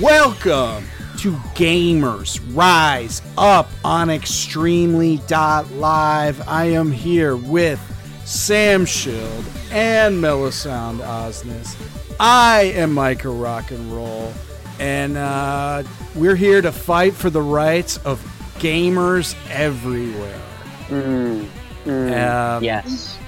[0.00, 0.86] Welcome
[1.18, 6.48] to Gamers Rise Up on Extremely Live.
[6.48, 7.78] I am here with
[8.24, 11.76] Sam Shield and Melisande Osnes.
[12.18, 14.32] I am Micah Rock and Roll,
[14.78, 15.82] and uh,
[16.14, 18.18] we're here to fight for the rights of
[18.60, 20.40] gamers everywhere.
[20.88, 21.46] Mm,
[21.84, 23.18] mm, Um, yes.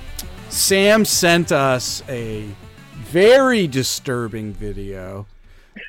[0.48, 2.46] Sam sent us a
[2.94, 5.26] very disturbing video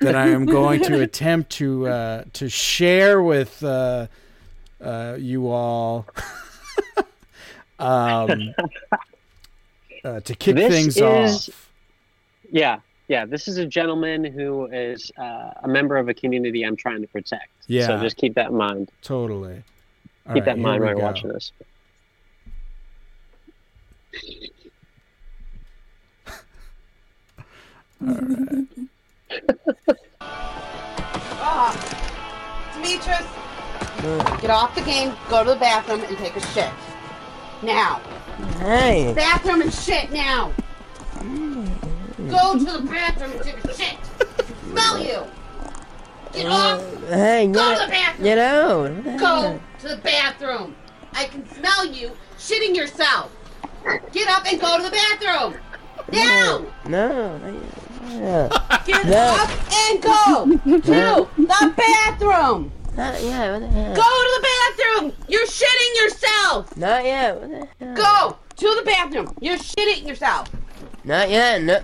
[0.01, 4.07] that I am going to attempt to uh, to share with uh,
[4.81, 6.05] uh, you all
[7.79, 8.53] um,
[10.03, 11.01] uh, to kick This things is-
[11.49, 11.71] off.
[12.51, 12.79] Yeah.
[13.07, 13.25] Yeah.
[13.25, 17.07] This is a gentleman who is uh, a member of a community I'm trying to
[17.07, 17.49] protect.
[17.67, 17.87] Yeah.
[17.87, 18.91] So just keep that in mind.
[19.01, 19.55] Totally.
[19.55, 19.61] All
[20.27, 21.51] right, Keep that in mind when you're watching this.
[32.73, 33.25] Demetrius,
[34.41, 36.69] get off the game, go to the bathroom, and take a shit.
[37.63, 37.99] Now.
[38.59, 40.51] Hey, Bathroom and shit now.
[42.29, 43.97] Go to the bathroom and take a shit.
[44.69, 45.23] Smell you.
[46.33, 47.03] Get uh, off.
[47.09, 48.23] hey, Go to the get, bathroom.
[48.23, 49.03] get out.
[49.19, 50.75] Go to the bathroom.
[51.13, 53.31] I can smell you shitting yourself.
[54.11, 55.55] Get up and go to the bathroom.
[56.11, 56.65] Now.
[56.87, 57.61] No, no,
[58.09, 58.49] yeah.
[58.85, 59.37] Get No.
[59.41, 60.45] up and go
[60.81, 62.71] to the bathroom.
[62.95, 63.59] not yet.
[63.59, 63.93] The?
[63.95, 65.13] Go to the bathroom.
[65.27, 66.77] You're shitting yourself.
[66.77, 67.35] Not yet.
[67.41, 67.95] What the hell?
[67.95, 69.35] Go to the bathroom.
[69.41, 70.49] You're shitting yourself.
[71.03, 71.61] Not yet.
[71.61, 71.79] No.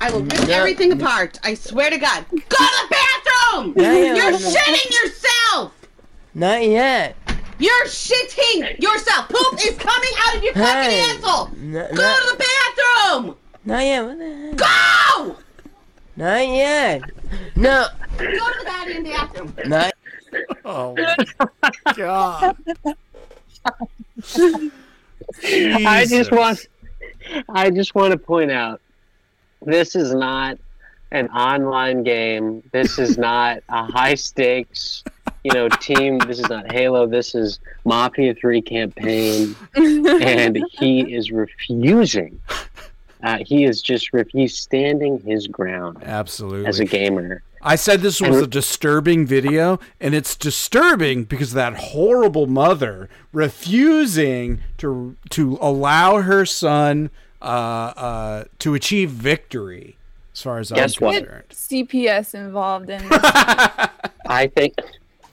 [0.00, 0.54] I will rip No.
[0.54, 1.38] everything apart.
[1.44, 2.24] I swear to God.
[2.30, 3.74] Go to the bathroom.
[3.76, 5.72] You're shitting yourself.
[6.34, 7.16] Not yet.
[7.58, 9.28] You're shitting yourself.
[9.28, 11.00] Poop is coming out of your fucking Hey.
[11.00, 11.48] asshole.
[11.56, 13.36] No, Go to the bathroom.
[13.64, 14.04] not yet.
[14.04, 15.34] What the hell?
[15.34, 15.36] Go.
[16.16, 17.02] Not yet.
[17.56, 17.86] No.
[18.16, 19.54] Go to the goddamn bathroom.
[19.66, 19.92] Not.
[20.64, 22.56] Oh my god!
[25.44, 26.66] I just want
[27.48, 28.80] I just want to point out
[29.62, 30.58] this is not
[31.12, 32.62] an online game.
[32.72, 35.04] This is not a high stakes,
[35.44, 36.18] you know, team.
[36.18, 37.06] This is not Halo.
[37.06, 42.40] This is Mafia 3 campaign and he is refusing.
[43.22, 46.66] Uh, he is just he's standing his ground Absolutely.
[46.66, 47.42] as a gamer.
[47.62, 54.60] I said this was a disturbing video, and it's disturbing because that horrible mother refusing
[54.78, 57.10] to to allow her son
[57.42, 59.96] uh, uh, to achieve victory.
[60.34, 61.22] As far as Guess I'm what?
[61.22, 64.74] concerned, CPS involved in I think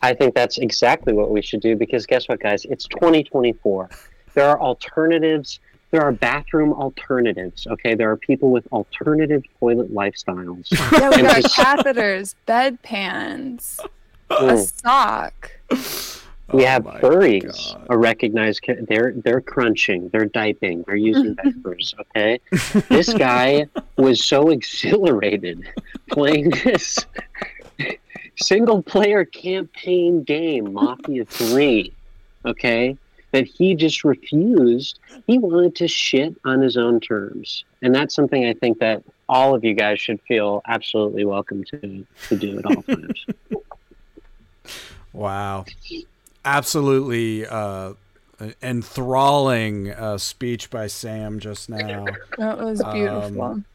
[0.01, 3.89] I think that's exactly what we should do because guess what guys it's 2024
[4.33, 5.59] there are alternatives
[5.94, 11.28] there are bathroom alternatives okay there are people with alternative toilet lifestyles yeah, we And
[11.28, 13.80] got just- catheters, bedpans,
[14.30, 14.81] a Mm.
[14.81, 15.52] sock.
[16.52, 17.88] we Oh have my furries God.
[17.92, 22.40] a recognized ca- they're they're crunching they're diping they're using diapers okay
[22.90, 23.68] this guy
[23.98, 25.64] was so exhilarated
[26.12, 26.98] playing this
[28.38, 31.94] single player campaign game mafia 3
[32.46, 32.98] okay
[33.33, 38.45] that he just refused he wanted to shit on his own terms and that's something
[38.45, 42.66] i think that all of you guys should feel absolutely welcome to to do at
[42.66, 43.25] all times
[45.13, 45.66] wow,
[46.44, 47.94] absolutely uh,
[48.61, 52.05] enthralling uh, speech by Sam just now.
[52.38, 53.41] That was beautiful.
[53.41, 53.65] Um,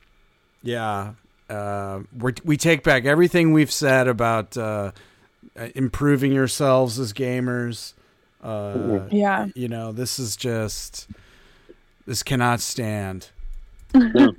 [0.62, 1.12] Yeah,
[1.48, 4.92] uh, we we take back everything we've said about uh,
[5.56, 7.94] uh, improving yourselves as gamers.
[8.43, 9.47] Uh, yeah.
[9.54, 11.09] you know, this is just
[12.06, 13.31] this cannot stand.
[13.94, 14.32] no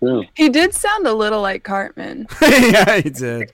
[0.34, 2.26] He did sound a little like Cartman.
[2.42, 3.52] yeah, he did.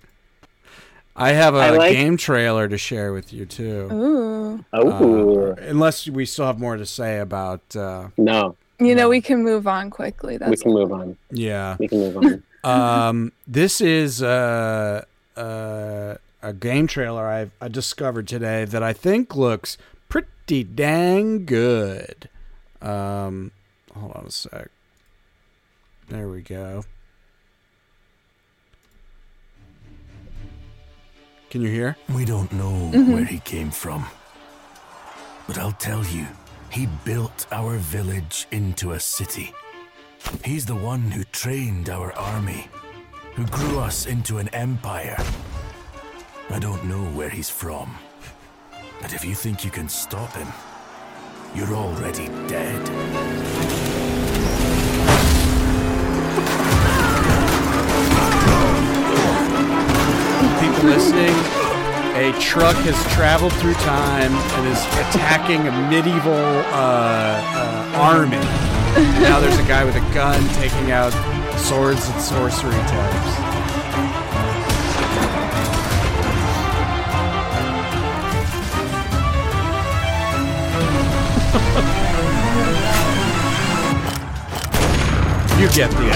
[1.15, 3.89] I have a I like- game trailer to share with you too.
[3.93, 4.65] Ooh.
[4.73, 9.21] oh Uh, unless we still have more to say about, uh, no You know, we
[9.21, 10.37] can move on quickly.
[10.39, 11.77] That's we can move on yeah.
[11.79, 15.05] we can move on um, this is uh,
[15.37, 19.79] uh, a game trailer I've I discovered today that I think looks
[20.09, 22.29] pretty dang good.
[22.81, 23.53] Um,
[23.95, 24.69] hold on a sec.
[26.09, 26.85] There we go.
[31.51, 31.97] Can you hear?
[32.15, 33.13] We don't know Mm-hmm.
[33.13, 34.07] where he came from.
[35.47, 36.27] But I'll tell you,
[36.71, 39.53] he built our village into a city.
[40.45, 42.69] He's the one who trained our army,
[43.35, 45.17] who grew us into an empire.
[46.51, 47.97] I don't know where he's from.
[49.01, 50.49] But if you think you can stop him,
[51.55, 53.43] you're already dead.
[60.83, 61.35] Listening,
[62.19, 68.37] a truck has traveled through time and is attacking a medieval uh, uh, army.
[69.23, 71.13] Now there's a guy with a gun taking out
[71.57, 73.42] swords and sorcery types.
[85.63, 86.11] You get the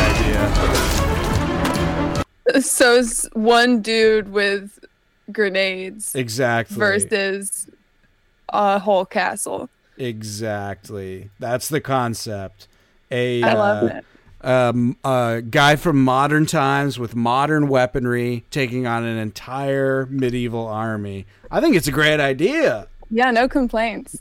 [2.50, 2.60] idea.
[2.60, 4.84] So it's one dude with
[5.31, 6.76] grenades Exactly.
[6.76, 7.69] versus
[8.48, 9.70] a whole castle.
[9.98, 11.31] Exactly.
[11.38, 12.66] That's the concept.
[13.12, 14.04] A I love uh, it.
[14.44, 21.25] um, a guy from modern times with modern weaponry taking on an entire medieval army.
[21.52, 22.88] I think it's a great idea.
[23.12, 24.20] Yeah, no complaints.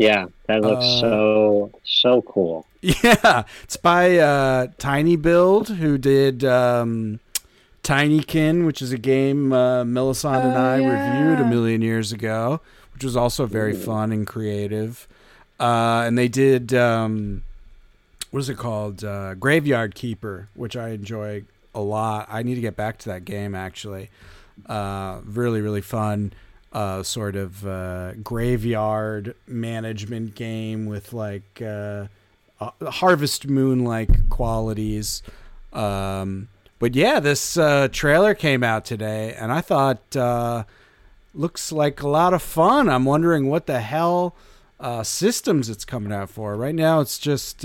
[0.00, 2.66] Yeah, that looks Uh, so so cool.
[2.82, 7.20] Yeah, it's by uh, tinyBuild, who did um,
[7.82, 10.88] Tinykin, which is a game uh, Melisande and Oh, I yeah.
[10.88, 12.60] reviewed a million years ago,
[12.94, 15.06] which was also very fun and creative.
[15.58, 17.44] Uh, and they did um,
[18.30, 19.04] what is it called?
[19.04, 21.44] Uh, Graveyard Keeper, which I enjoy
[21.74, 22.28] a lot.
[22.30, 24.10] I need to get back to that game actually.
[24.66, 26.32] Uh, really, really fun.
[26.72, 32.06] Uh, sort of uh, graveyard management game with like uh,
[32.60, 35.20] Harvest Moon like qualities.
[35.72, 36.46] Um,
[36.78, 40.62] but yeah, this uh, trailer came out today, and I thought uh,
[41.34, 42.88] looks like a lot of fun.
[42.88, 44.36] I'm wondering what the hell
[44.78, 46.56] uh, systems it's coming out for.
[46.56, 47.64] Right now, it's just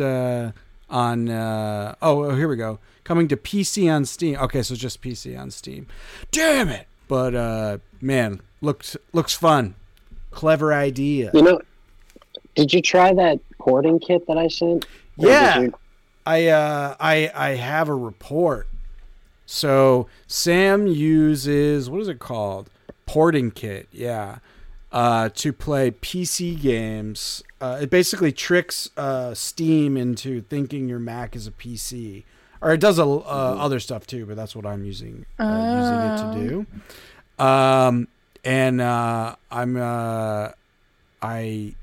[0.90, 1.30] on.
[1.30, 2.80] Uh, oh, here we go.
[3.04, 4.38] Coming to PC on Steam.
[4.40, 5.88] Okay, so just PC on Steam.
[6.32, 6.88] Damn it!
[7.08, 9.76] But uh, man, looks looks fun.
[10.32, 11.32] Clever idea.
[11.34, 11.62] You know,
[12.56, 14.86] did you try that porting kit that I sent?
[15.18, 15.60] Or Yeah.
[15.62, 15.74] you-
[16.26, 18.68] I uh I I have a report.
[19.46, 22.70] So Sam uses what is it called?
[23.06, 24.38] Porting kit, yeah.
[24.92, 27.44] Uh, to play PC games.
[27.60, 32.24] Uh, it basically tricks uh, Steam into thinking your Mac is a PC,
[32.62, 34.26] or it does a, uh, other stuff too.
[34.26, 36.66] But that's what I'm using uh, using it to
[37.38, 37.44] do.
[37.44, 38.08] Um,
[38.46, 40.50] and uh, I'm uh,
[41.22, 41.74] I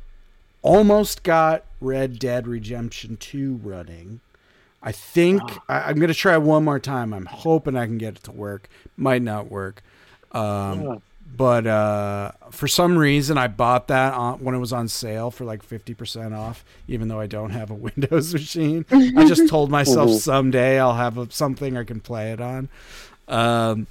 [0.63, 4.21] almost got Red Dead Redemption 2 running.
[4.83, 7.13] I think I, I'm going to try one more time.
[7.13, 8.69] I'm hoping I can get it to work.
[8.97, 9.83] Might not work.
[10.33, 10.97] Um, Yeah.
[11.35, 15.47] But uh, for some reason, I bought that on, when it was on sale for
[15.47, 18.85] like 50% off, even though I don't have a Windows machine.
[18.91, 22.69] I just told myself someday I'll have a, something I can play it on.
[23.29, 23.87] Um,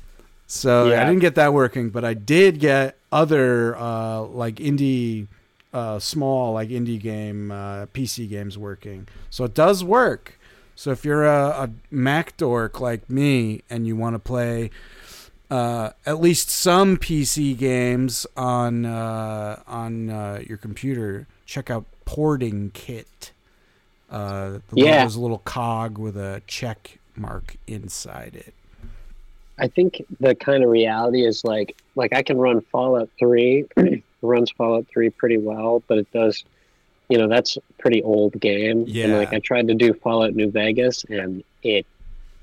[0.52, 5.28] so I didn't get that working, but I did get other uh, like indie,
[5.74, 9.08] uh, small like indie game uh, PC games working.
[9.30, 10.38] So it does work.
[10.76, 14.72] So if you're a, a Mac dork like me and you want to play
[15.50, 22.72] uh, at least some PC games on uh, on uh, your computer, check out Porting
[22.74, 23.32] Kit.
[24.10, 24.98] Uh, the Yeah.
[25.04, 28.54] logo's a little cog with a check mark inside it.
[29.62, 33.66] I think the kind of reality is like like I can run Fallout Three,
[34.24, 36.44] runs Fallout Three pretty well, but it does,
[37.10, 38.86] you know, that's a pretty old game.
[38.88, 39.06] Yeah.
[39.06, 41.86] And like I tried to do Fallout New Vegas, and it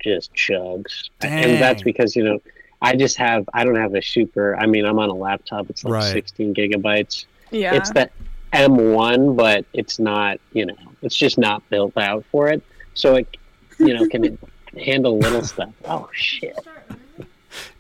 [0.01, 1.11] just chugs.
[1.23, 2.39] And that's because you know
[2.81, 4.57] I just have I don't have a super.
[4.57, 5.69] I mean, I'm on a laptop.
[5.71, 6.13] It's like Right.
[6.13, 7.27] 16 gigabytes.
[7.51, 7.75] Yeah.
[7.75, 8.09] It's the
[8.53, 10.39] M1, but it's not.
[10.53, 12.63] You know, it's just not built out for it.
[12.95, 13.37] So it,
[13.81, 14.39] you know, can
[14.79, 15.73] handle little stuff.
[15.85, 16.57] Oh shit.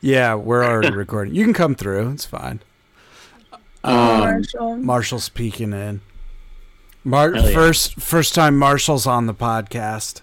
[0.01, 1.35] Yeah, we're already recording.
[1.35, 2.11] You can come through.
[2.13, 2.61] It's fine.
[3.85, 4.77] Um, Marshall.
[4.77, 6.01] Marshall's peeking in.
[7.05, 7.53] Mar- yeah.
[7.53, 10.21] First, first time Marshall's on the podcast.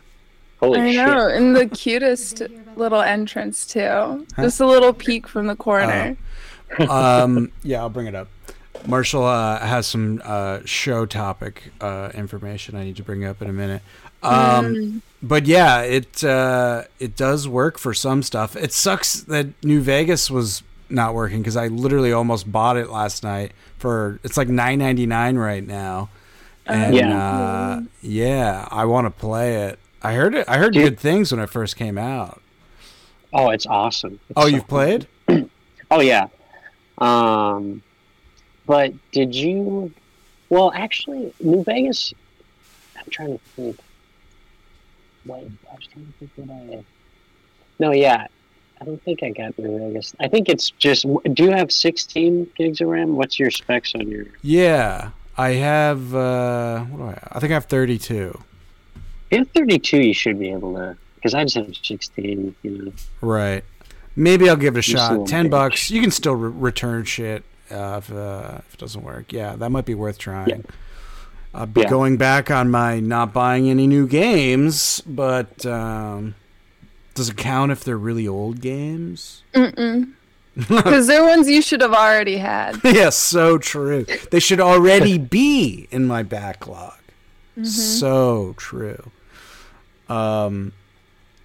[0.59, 1.05] Holy I shit.
[1.07, 2.41] know, and the cutest
[2.75, 4.25] little entrance too.
[4.37, 6.17] Just a little peek from the corner.
[6.89, 8.27] um, yeah, I'll bring it up.
[8.87, 13.49] Marshall uh, has some uh, show topic uh, information I need to bring up in
[13.49, 13.81] a minute.
[14.21, 18.55] Um, But yeah, it uh, it does work for some stuff.
[18.55, 23.23] It sucks that New Vegas was not working because I literally almost bought it last
[23.23, 26.09] night for it's like nine ninety nine right now,
[26.67, 27.17] and Yeah.
[27.17, 29.79] uh, yeah, I want to play it.
[30.03, 30.47] I heard it.
[30.47, 30.83] I heard Dude.
[30.83, 32.39] good things when it first came out.
[33.33, 34.19] Oh, it's awesome.
[34.29, 35.07] It's Oh, so you've played?
[35.91, 36.27] Oh yeah.
[36.99, 37.81] Um
[38.67, 39.91] but did you
[40.49, 42.13] well actually New Vegas
[42.97, 43.79] I'm trying to think.
[45.33, 46.83] I was trying to think what I
[47.79, 48.27] No, yeah.
[48.81, 50.13] I don't think I got New Vegas.
[50.19, 53.15] I think it's just do you have 16 gigs of RAM?
[53.15, 56.13] What's your specs on your Yeah, I have.
[56.13, 57.07] Uh, what do I?
[57.07, 57.27] Have?
[57.31, 58.39] I think I have thirty two.
[58.95, 62.71] If you have 32 you should be able to because I just have 16, you
[62.71, 62.93] know.
[63.21, 63.63] Right.
[64.15, 65.27] maybe I'll give it a a shot.
[65.27, 65.89] Ten bucks.
[65.89, 69.33] You can still re- return shit uh, if, uh, if it doesn't work.
[69.33, 70.63] Yeah, that might be worth trying.
[71.55, 71.89] I'll be Yeah.
[71.89, 76.35] going back on my not buying any new games, but um,
[77.13, 79.43] does it count if they're really old games?
[79.53, 80.11] Mm-mm.
[80.55, 82.79] Because they're ones you should have already had.
[82.83, 84.05] yes, so true.
[84.31, 86.93] They should already be in my backlog.
[87.63, 89.11] So true.
[90.09, 90.71] Um,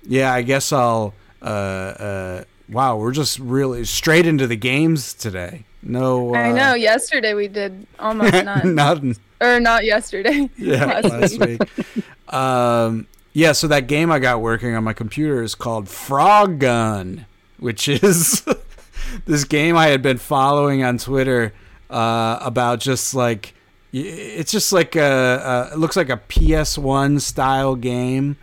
[0.07, 1.15] yeah, I guess I'll.
[1.43, 5.65] Uh, uh, wow, we're just really straight into the games today.
[5.83, 6.75] No, uh, I know.
[6.75, 8.75] Yesterday we did almost none.
[8.75, 9.17] Nothing.
[9.41, 10.49] Or not yesterday.
[10.57, 11.61] Yeah, last last week.
[11.61, 12.35] week.
[12.35, 17.27] Um, yeah, so that game I got working on my computer is called Frog Gun,
[17.59, 18.45] which is
[19.27, 21.53] this game I had been following on Twitter
[21.89, 23.55] uh, about just like
[23.93, 28.37] it's just like a, a it looks like a PS1 style game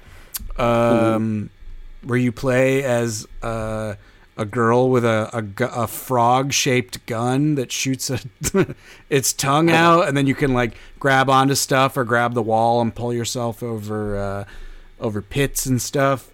[0.58, 1.50] um,
[2.04, 3.96] where you play as uh,
[4.38, 8.20] a girl with a, a, a frog shaped gun that shoots a,
[9.10, 12.80] its tongue out, and then you can like grab onto stuff or grab the wall
[12.82, 14.46] and pull yourself over uh,
[15.00, 16.32] over pits and stuff.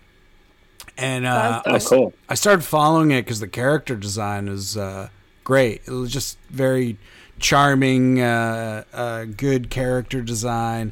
[0.97, 2.13] And uh, I, cool.
[2.29, 5.09] I started following it because the character design is uh,
[5.43, 5.81] great.
[5.87, 6.97] It was just very
[7.39, 10.91] charming, uh, uh, good character design,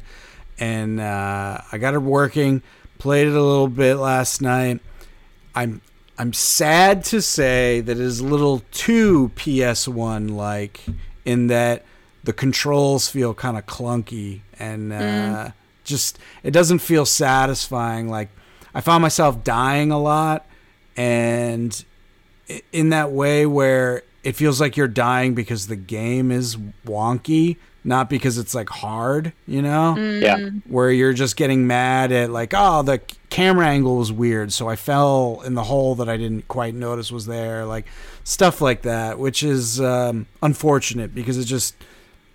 [0.58, 2.62] and uh, I got it working.
[2.98, 4.80] Played it a little bit last night.
[5.54, 5.82] I'm
[6.18, 10.84] I'm sad to say that it is a little too PS1 like
[11.24, 11.84] in that
[12.24, 15.50] the controls feel kind of clunky and uh,
[15.84, 18.08] just it doesn't feel satisfying.
[18.08, 18.28] Like
[18.74, 20.46] I found myself dying a lot,
[20.96, 21.84] and
[22.72, 28.08] in that way where it feels like you're dying because the game is wonky, not
[28.08, 29.96] because it's like hard, you know?
[29.96, 30.50] Yeah.
[30.68, 34.76] Where you're just getting mad at like, oh, the camera angle was weird, so I
[34.76, 37.86] fell in the hole that I didn't quite notice was there, like
[38.24, 41.74] stuff like that, which is um, unfortunate because it just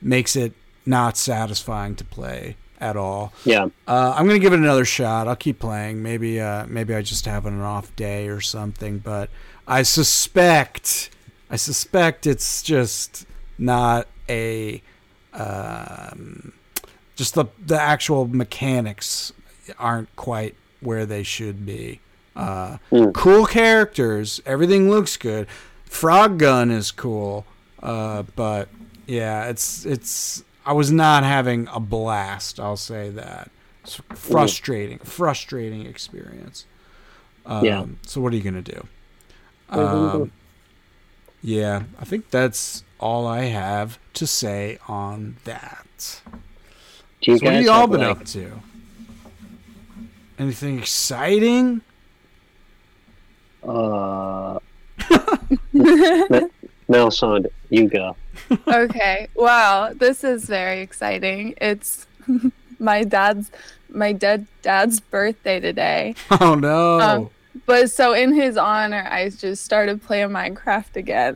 [0.01, 0.53] makes it
[0.85, 3.33] not satisfying to play at all.
[3.43, 3.67] Yeah.
[3.87, 5.27] Uh, I'm gonna give it another shot.
[5.27, 6.03] I'll keep playing.
[6.03, 8.99] Maybe, uh, maybe I just have an off day or something.
[8.99, 9.29] But
[9.67, 11.09] I suspect,
[11.49, 13.25] I suspect it's just
[13.57, 14.81] not a,
[15.37, 16.53] um,
[17.15, 19.31] just the the actual mechanics
[19.79, 21.99] aren't quite where they should be.
[22.35, 23.13] Uh, Mm.
[23.13, 24.41] Cool characters.
[24.45, 25.47] Everything looks good.
[25.85, 27.45] Frog Gun is cool.
[27.81, 28.69] Uh, but
[29.07, 30.43] yeah, it's it's.
[30.65, 32.59] I was not having a blast.
[32.59, 33.49] I'll say that.
[33.83, 36.65] It's frustrating, frustrating experience.
[37.45, 37.85] Um, Yeah.
[38.05, 38.85] So what are you gonna do?
[39.69, 40.21] What are you gonna do?
[40.23, 40.31] Um,
[41.41, 46.21] yeah, I think that's all I have to say on that.
[47.21, 48.51] Do you So what have you all been like, up to?
[50.39, 51.81] Anything exciting?
[53.63, 54.59] Uh,
[56.87, 58.15] Melisande, you go.
[58.67, 59.27] okay.
[59.35, 61.53] Wow, this is very exciting.
[61.59, 62.05] It's
[62.79, 63.51] my dad's
[63.89, 66.15] my dead dad's birthday today.
[66.39, 66.99] Oh no!
[66.99, 67.29] Um,
[67.65, 71.35] But so in his honor, I just started playing Minecraft again.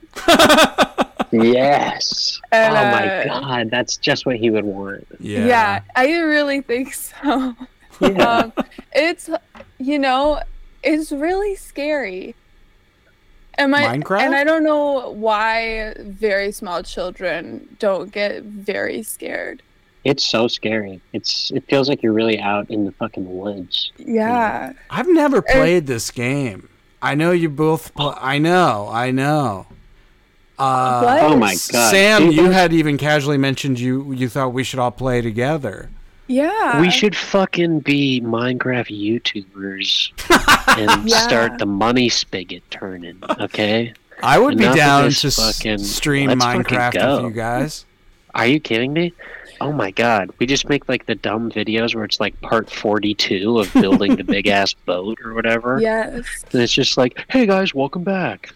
[1.32, 2.40] Yes.
[2.52, 5.08] And, oh my uh, god, that's just what he would want.
[5.20, 7.56] Yeah, Yeah, I really think so.
[8.00, 8.28] Yeah.
[8.28, 8.54] um,
[8.94, 9.30] it's
[9.78, 10.42] you know,
[10.82, 12.34] it's really scary.
[13.56, 14.22] And I, Minecraft?
[14.22, 19.62] and I don't know why very small children don't get very scared.
[20.04, 21.00] It's so scary.
[21.14, 23.92] It's it feels like you're really out in the fucking woods.
[23.98, 24.74] Yeah.
[24.90, 26.70] I've never played this game.
[27.04, 27.94] I know you both.
[27.94, 28.90] Pl- I know.
[28.92, 29.68] I know.
[30.62, 31.24] Uh, What?
[31.24, 31.92] Oh my god.
[31.92, 35.90] Sam, Dude, you had even casually mentioned you you thought we should all play together.
[36.28, 36.80] Yeah.
[36.80, 40.12] we should fucking be Minecraft YouTubers
[40.80, 41.18] and Yeah.
[41.18, 43.94] start the money spigot turning, okay?
[44.24, 47.16] I would Enough be down to fucking- stream let's fucking Minecraft go.
[47.18, 47.86] with you guys.
[48.36, 49.12] Are you kidding me?
[49.60, 50.30] Oh my god.
[50.40, 54.24] We just make like the dumb videos where it's like part 42 of building the
[54.24, 55.80] big ass boat or whatever.
[55.82, 56.24] Yes.
[56.54, 58.54] And it's just like, hey guys, welcome back.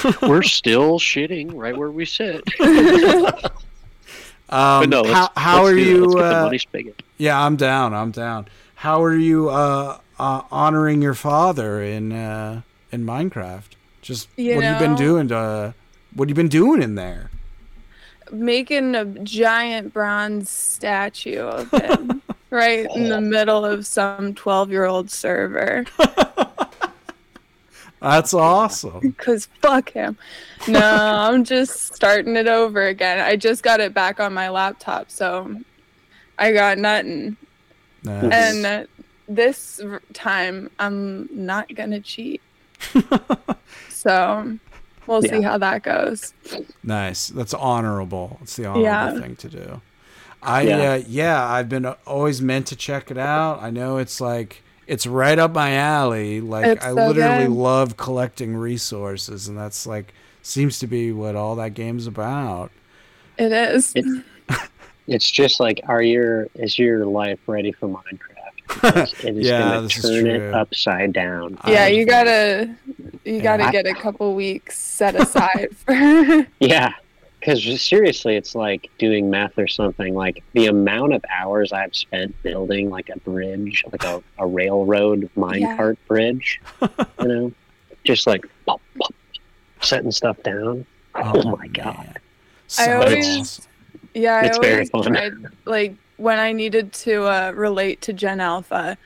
[0.22, 2.42] We're still shitting right where we sit.
[4.48, 6.04] Um, but no, let's, how how let's are you?
[6.04, 7.94] Let's get the Uh, money yeah, I'm down.
[7.94, 8.48] I'm down.
[8.74, 13.70] How are you uh, uh, honoring your father in uh, in Minecraft?
[14.02, 15.74] Just You what have you been doing to?
[16.14, 17.30] What have you been doing in there?
[18.30, 22.20] Making a giant bronze statue of him
[22.50, 25.84] right in the middle of some 12 year old server.
[28.02, 29.00] That's awesome.
[29.00, 30.18] Because fuck him.
[30.68, 33.20] No, I'm just starting it over again.
[33.20, 35.56] I just got it back on my laptop, so
[36.38, 37.36] I got nothing.
[38.04, 38.32] Nice.
[38.32, 38.84] And uh,
[39.28, 39.80] this
[40.12, 42.40] time, I'm not gonna cheat.
[43.88, 44.58] so
[45.06, 46.34] we'll see how that goes.
[46.82, 47.28] Nice.
[47.28, 48.38] That's honorable.
[48.42, 49.20] It's the honorable Yeah.
[49.20, 49.80] thing to do.
[50.42, 50.76] I Yeah.
[50.78, 50.90] yeah.
[50.92, 53.62] Uh, yeah, I've been uh, always meant to check it out.
[53.62, 56.40] I know it's like it's right up my alley.
[56.40, 57.50] Like It's I so literally good.
[57.52, 60.12] love collecting resources and that's like
[60.42, 62.70] seems to be what all that game's about.
[63.38, 63.92] It is.
[63.94, 64.24] It-
[65.08, 69.24] It's just like, are your is your life ready for Minecraft?
[69.24, 70.48] It is Yeah, gonna this is turn true.
[70.48, 71.58] it upside down.
[71.66, 72.72] yeah, I- you gotta
[73.24, 75.92] you gotta I- get a couple weeks set aside for
[76.60, 76.92] Yeah,
[77.44, 80.14] because seriously, it's like doing math or something.
[80.14, 85.28] Like the amount of hours I've spent building like a bridge, like a, a railroad
[85.36, 86.88] minecart bridge, you
[87.28, 87.52] know,
[88.04, 89.12] just like pop, pop,
[89.80, 90.86] setting stuff down.
[91.16, 91.96] Oh, my god!
[91.96, 92.16] man.
[92.78, 93.64] I always- awesome.
[94.14, 95.02] Yeah, I It's very always fun.
[95.04, 95.32] tried
[95.64, 98.96] like when I needed to uh, relate to Gen Alpha,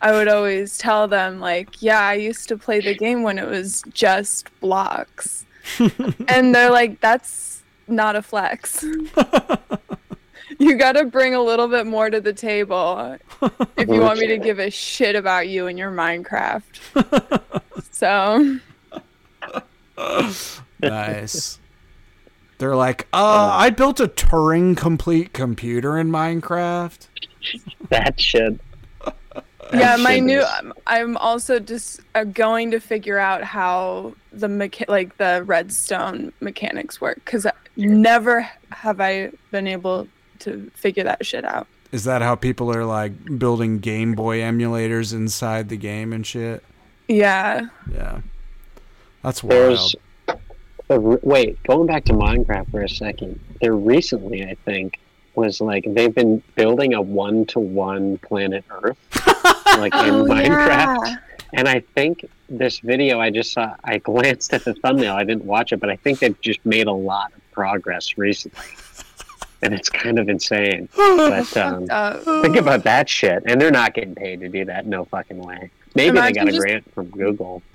[0.00, 3.46] I would always tell them like, "Yeah, I used to play the game when it
[3.46, 5.44] was just blocks,"
[6.28, 7.53] and they're like, "That's
[7.88, 8.82] not a flex.
[10.58, 13.16] you got to bring a little bit more to the table
[13.76, 17.40] if you want me to give a shit about you and your Minecraft."
[17.92, 18.58] so
[20.80, 21.58] nice.
[22.58, 27.08] They're like, uh, I built a Turing complete computer in Minecraft.
[27.90, 28.58] That shit.
[29.72, 34.14] yeah my shit new is- I'm- i'm also just uh, going to figure out how
[34.40, 40.06] the mecha- like the redstone mechanics work because never have i been able
[40.38, 45.12] to figure that shit out Is that how people are like building Game Boy emulators
[45.12, 46.62] inside the game and shit?
[47.08, 48.20] yeah Yeah.
[49.22, 49.60] That's wild.
[49.60, 49.96] There's
[50.90, 53.40] a wait, going back to Minecraft for a second.
[53.62, 54.98] There recently, I think,
[55.34, 58.98] was like they've been building a one-to-one planet Earth,
[59.78, 61.16] like in Oh, Minecraft.
[61.54, 65.14] And I think this video I just saw, I glanced at the thumbnail.
[65.14, 68.64] I didn't watch it, but I think they've just made a lot of progress recently.
[69.62, 70.88] And it's kind of insane.
[70.96, 73.44] But um, uh, think about that shit.
[73.46, 74.86] And they're not getting paid to do that.
[74.86, 75.70] No fucking way.
[75.94, 77.62] Maybe they got a just- grant from Google.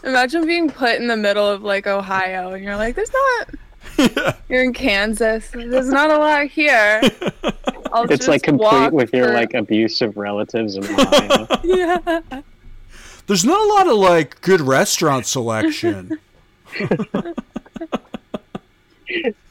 [0.00, 4.36] But imagine being put in the middle of like ohio and you're like there's not
[4.48, 7.00] you're in kansas there's not a lot here
[7.92, 11.46] I'll it's just like complete walk with your like abusive relatives in Ohio.
[11.64, 12.22] yeah
[13.28, 16.18] There's not a lot of like good restaurant selection.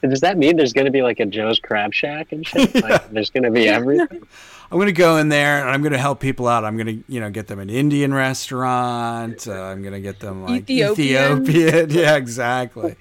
[0.02, 2.76] Does that mean there's going to be like a Joe's Crab Shack and shit?
[2.76, 4.28] Like there's going to be everything?
[4.70, 6.66] I'm gonna go in there and I'm gonna help people out.
[6.66, 9.48] I'm gonna, you know, get them an Indian restaurant.
[9.48, 11.44] Uh, I'm gonna get them like Ethiopian.
[11.44, 11.90] Ethiopian.
[11.98, 12.98] Yeah, exactly.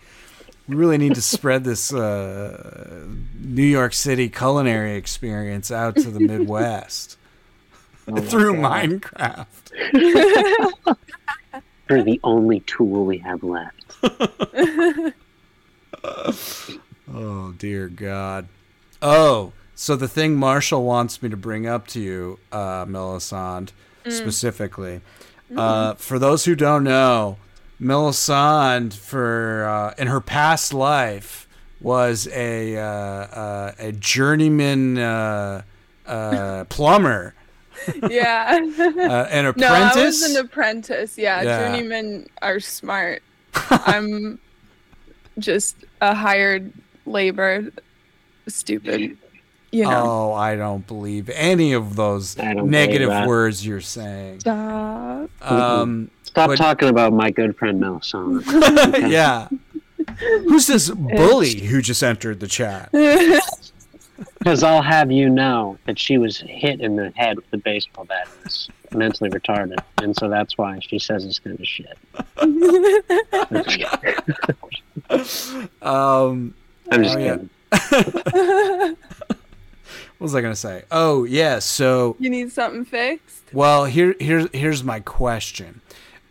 [0.68, 3.04] We really need to spread this uh,
[3.40, 7.18] New York City culinary experience out to the Midwest
[8.08, 8.88] Oh through God.
[8.90, 9.46] Minecraft.
[11.88, 13.96] They're the only tool we have left.
[17.12, 18.48] Oh dear God.
[19.00, 23.72] Oh, so the thing Marshall wants me to bring up to you, uh, Melisande,
[24.08, 25.02] specifically.
[25.54, 27.36] Uh, for those who don't know,
[27.78, 31.46] Melisande, for uh, in her past life,
[31.80, 35.62] was a uh, uh, a journeyman uh,
[36.06, 37.34] uh, plumber,
[38.08, 41.16] yeah uh, an No, I was an apprentice.
[41.18, 41.68] Yeah, Yeah.
[41.68, 43.22] journeymen are smart.
[43.70, 44.38] I'm
[45.38, 46.72] just a hired
[47.06, 47.70] labor,
[48.48, 49.16] stupid.
[49.72, 50.30] You know.
[50.30, 54.40] Oh, I don't believe any of those negative words you're saying.
[54.40, 55.30] Stop.
[55.42, 58.44] Um, Stop But- talking about my good friend Melisande.
[59.10, 59.48] yeah.
[60.44, 62.90] Who's this bully who just entered the chat?
[64.38, 68.04] Because I'll have you know that she was hit in the head with a baseball
[68.04, 69.78] bat and is mentally retarded.
[69.98, 71.98] And so that's why she says this kind of shit.
[75.82, 76.54] Um,
[76.90, 77.36] I'm just Oh, yeah.
[77.36, 77.50] kidding.
[80.18, 80.84] what was I gonna say?
[80.90, 81.58] Oh yeah.
[81.58, 83.42] So you need something fixed?
[83.52, 85.80] well, here here's here's my question.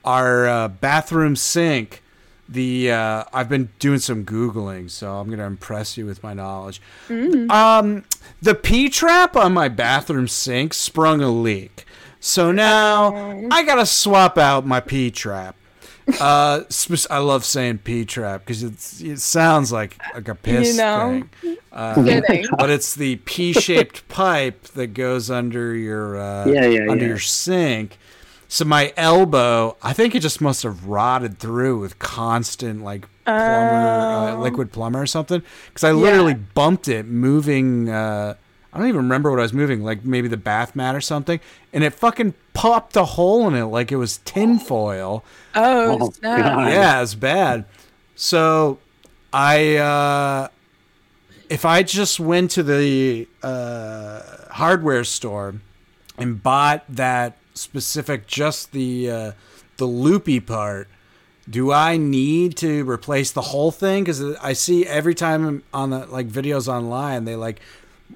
[0.03, 2.01] Our uh, bathroom sink.
[2.47, 6.79] The uh, I've been doing some googling, so I'm gonna impress you with my knowledge.
[7.09, 8.03] Um,
[8.41, 11.85] the P trap on my bathroom sink sprung a leak,
[12.19, 15.55] so now I gotta swap out my P trap.
[16.19, 16.61] Uh,
[17.09, 21.23] I love saying P trap because it's it sounds like like a piss know.
[21.41, 21.57] thing.
[21.75, 22.21] Uh,
[22.57, 27.09] but it's the P-shaped pipe that goes under your uh, Yeah, yeah, under yeah.
[27.09, 27.97] your sink.
[28.47, 33.35] So my elbow, I think it just must have rotted through with constant like plumber,
[33.41, 34.39] uh, Oh.
[34.41, 35.41] liquid plumber or something.
[35.67, 37.89] Because I literally bumped it moving.
[37.89, 38.35] Uh,
[38.71, 41.39] I don't even remember what I was moving, like maybe the bath mat or something,
[41.73, 45.23] and it fucking popped a hole in it like it was tinfoil.
[45.55, 46.39] Oh, Oh, snap.
[46.55, 46.67] God.
[46.69, 47.65] Yeah, it's bad.
[48.15, 48.77] So
[49.33, 50.47] I uh
[51.49, 55.55] if I just went to the uh hardware store
[56.17, 59.31] and bought that specific just the uh
[59.77, 60.87] the loopy part,
[61.49, 66.05] do I need to replace the whole thing cuz I see every time on the
[66.05, 67.59] like videos online they like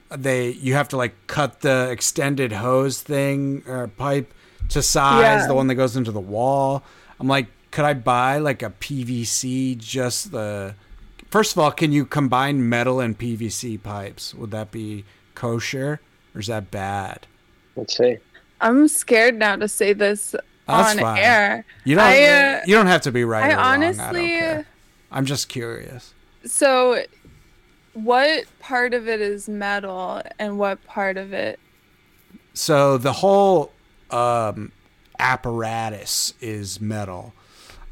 [0.10, 4.34] they you have to like cut the extended hose thing or pipe
[4.70, 5.48] to size Yeah.
[5.48, 6.84] the one that goes into the wall
[7.20, 10.76] i'm like could i buy like a pvc just the
[11.32, 16.00] first of all can you combine metal and pvc pipes would that be kosher
[16.36, 17.26] or is that bad
[17.76, 18.18] Let's see.
[18.62, 20.36] I'm scared now to say this
[20.68, 21.18] That's on fine.
[21.18, 21.66] air.
[21.86, 23.66] you don't I, uh, you don't have to be right I or wrong.
[23.66, 24.66] I honestly- care.
[25.12, 26.14] i'm just curious
[26.46, 27.04] So,
[27.94, 31.60] what part of it is metal and what part of it?
[32.54, 33.72] so the whole
[34.12, 34.72] um
[35.20, 37.34] apparatus is metal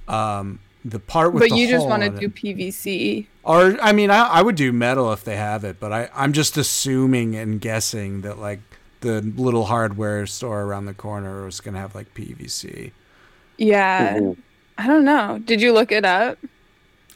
[0.07, 3.25] um the part with But you just want to do PVC.
[3.43, 6.31] Or I mean, I, I would do metal if they have it, but I I'm
[6.31, 8.59] just assuming and guessing that like
[9.01, 12.91] the little hardware store around the corner was gonna have like PVC.
[13.57, 14.17] Yeah.
[14.17, 14.37] Mhm.
[14.77, 15.39] I don't know.
[15.43, 16.37] Did you look it up?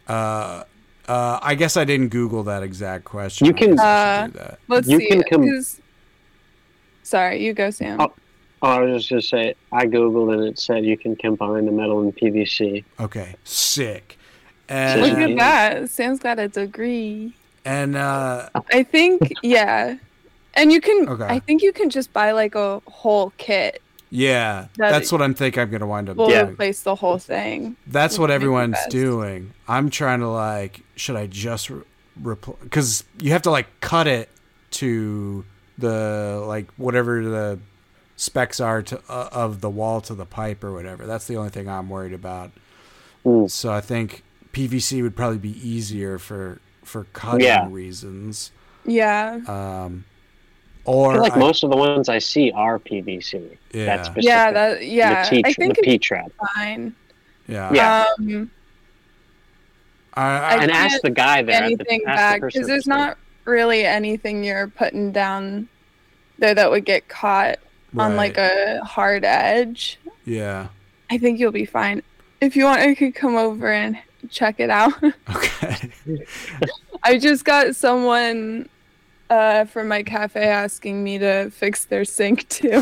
[0.08, 0.64] Uh,
[1.08, 3.48] uh, I guess I didn't Google that exact question.
[3.48, 4.60] You can- Uh, do that.
[4.68, 5.08] Let's You see.
[5.08, 5.62] can com-
[7.04, 8.00] Sorry, you go, Sam.
[8.00, 8.14] Oh.
[8.64, 11.72] Oh, I was just gonna say I googled and it said you can combine the
[11.72, 12.84] metal and PVC.
[13.00, 14.18] Okay, sick.
[14.70, 15.24] Look And Yeah.
[15.24, 15.38] at
[15.82, 15.90] that.
[15.90, 17.34] Sam's got a degree.
[17.66, 19.96] and uh, I think, yeah.
[20.54, 21.26] And you can, Okay.
[21.26, 23.82] I think you can just buy like a whole kit.
[24.10, 25.62] yeah, That- that's what I'm thinking.
[25.62, 26.50] I'm gonna wind up We'll doing.
[26.50, 27.78] replace the whole thing.
[27.88, 29.54] That's what everyone's doing.
[29.68, 31.72] I'm trying to like, should I just
[32.22, 32.58] replace?
[32.62, 34.28] because you have to like cut it
[34.72, 35.46] to
[35.78, 37.60] the like whatever the
[38.18, 41.06] specs are to uh, of the wall to the pipe or whatever.
[41.08, 42.52] That's the only thing I'm worried about.
[43.26, 43.50] Mm.
[43.50, 47.68] So I think PVC would probably be easier for for cutting Yeah.
[47.70, 48.52] reasons.
[48.86, 49.40] Yeah.
[49.48, 50.04] Um,
[50.88, 53.58] I or feel like I- most of the ones I see are PVC.
[53.72, 53.86] Yeah.
[53.86, 54.24] That's specific.
[54.24, 55.24] Yeah, that, yeah.
[55.24, 56.32] the T, I think the P trap.
[56.56, 56.94] fine.
[57.48, 58.06] yeah, Yeah.
[58.20, 58.52] Um,
[60.14, 61.64] I, I, I And ask the guy there.
[61.64, 65.70] anything the back because at there's not really anything you're putting down
[66.38, 67.60] there that would get caught
[67.98, 70.00] on like a hard edge.
[70.26, 70.68] yeah.
[71.10, 72.04] I think you'll be fine.
[72.40, 73.98] If you want, I could come over and
[74.30, 74.94] check it out.
[75.36, 75.92] Okay.
[77.04, 78.70] I just got someone
[79.32, 82.82] uh, from my cafe asking me to fix their sink too.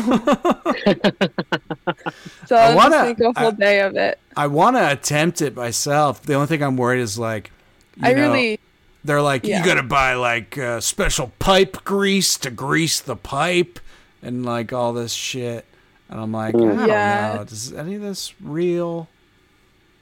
[2.46, 4.18] so I I'll wanna- just make a whole I- day of it.
[4.36, 6.22] I want to attempt it myself.
[6.22, 7.50] The only thing I'm worried is like,
[7.96, 8.60] you I know, really,
[9.04, 9.58] they're like, yeah.
[9.58, 13.80] you got to buy like uh, special pipe grease to grease the pipe
[14.22, 15.64] and like all this shit.
[16.08, 16.72] And I'm like, Mm.
[16.72, 17.32] I don't Yeah.
[17.36, 17.42] know.
[17.42, 19.08] Is any of this real?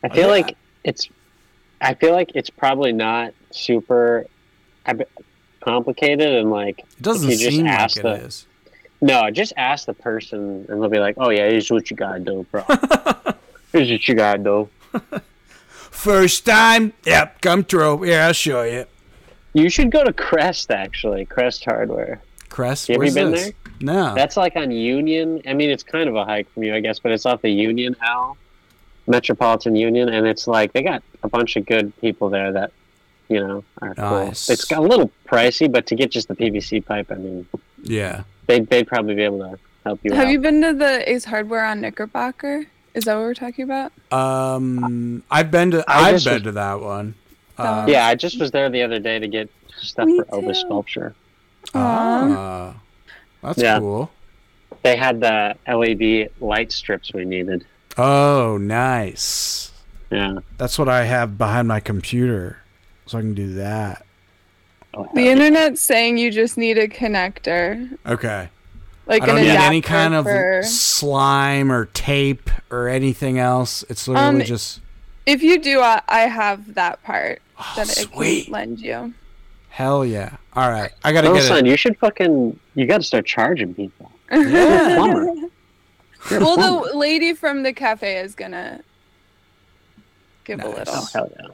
[0.03, 0.27] I feel Yeah.
[0.27, 1.09] like it's.
[1.81, 4.27] I feel like it's probably not super
[4.87, 5.07] ab-
[5.61, 8.47] complicated and like It doesn't you seem like it the- is.
[9.01, 12.21] no, just ask the person and they'll be like, "Oh yeah, here's what you gotta
[12.21, 12.63] do, bro.
[13.73, 14.69] here's what you gotta do."
[15.91, 16.93] First time?
[17.07, 18.07] Yep, come through.
[18.07, 18.85] Yeah, I'll show you.
[19.55, 22.21] You should go to Crest actually, Crest Hardware.
[22.49, 23.45] Crest, Have you been this?
[23.45, 23.53] there?
[23.81, 24.15] No.
[24.15, 25.43] That's like on Union.
[25.47, 27.51] I mean, it's kind of a hike from you, I guess, but it's off the
[27.51, 28.37] Union Al,
[29.07, 32.73] Metropolitan Union, and it's like they got a bunch of good people there that,
[33.29, 34.47] you know, are Nice.
[34.47, 34.53] cool.
[34.55, 37.47] It's got a little pricey, but to get just the PVC pipe, I mean,
[37.83, 38.23] yeah.
[38.47, 40.31] they'd, they'd probably be able to help you have out.
[40.31, 42.67] you been to the Ace Hardware on Knickerbocker?
[42.95, 43.93] Is that what we're talking about?
[44.13, 45.85] Um, I've been to.
[45.87, 47.15] I I've been was- to that one.
[47.59, 47.81] Oh.
[47.83, 50.55] Um, yeah, I just was there the other day to get stuff for Oba.
[50.55, 51.15] Sculpture.
[51.75, 52.75] Ah,
[53.43, 53.79] that's Yeah.
[53.79, 54.11] cool.
[54.83, 57.65] They had the LED light strips we needed.
[57.97, 59.73] Oh, nice.
[60.11, 60.39] Yeah.
[60.57, 62.59] That's what I have behind my computer,
[63.09, 64.05] so I can do that.
[65.15, 68.49] The internet's saying you just need a connector, Okay.
[69.07, 70.27] like I don't an need any kind of
[70.65, 73.85] slime or tape or anything else.
[73.89, 74.81] It's literally Um, just
[75.27, 78.45] If you do, I, I have that part oh, that I sweet.
[78.45, 79.15] can lend you.
[79.69, 80.37] Hell yeah!
[80.55, 81.71] All right, I gotta Oh, get son, it.
[81.71, 82.59] you should fucking.
[82.75, 84.11] You got to start charging people.
[84.33, 84.95] You're a Yeah.
[84.97, 85.25] plumber.
[86.31, 86.89] You're a well, plumber.
[86.93, 88.81] the lady from the cafe is gonna
[90.45, 90.85] give a little.
[90.89, 91.47] Oh, hell yeah.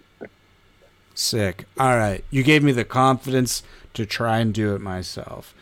[1.15, 1.65] Sick.
[1.79, 3.63] All right, you gave me the confidence
[3.95, 5.55] to try and do it myself,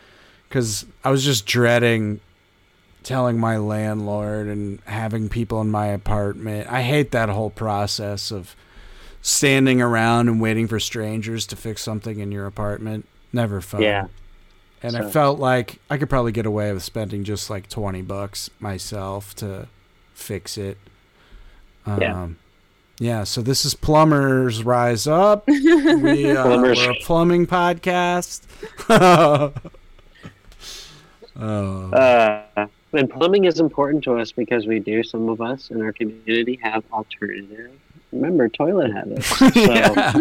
[0.49, 2.19] because I was just dreading
[3.03, 6.71] telling my landlord and having people in my apartment.
[6.71, 8.55] I hate that whole process of
[9.21, 13.05] standing around and waiting for strangers to fix something in your apartment.
[13.33, 13.81] Never fun.
[13.81, 14.07] Yeah.
[14.81, 18.49] and I felt like I could probably get away with spending just like twenty bucks
[18.59, 19.67] myself to
[20.13, 20.77] fix it.
[21.85, 22.27] Um, Yeah.
[22.99, 25.47] Yeah, so this is Plumbers Rise Up.
[25.47, 26.77] We, uh, Plumbers.
[26.77, 28.41] we're a plumbing podcast.
[31.39, 35.03] oh, Uh, and plumbing is important to us because we do.
[35.03, 37.71] Some of us in our community have alternative.
[38.11, 39.27] Remember, toilet habits.
[39.39, 40.13] So yeah.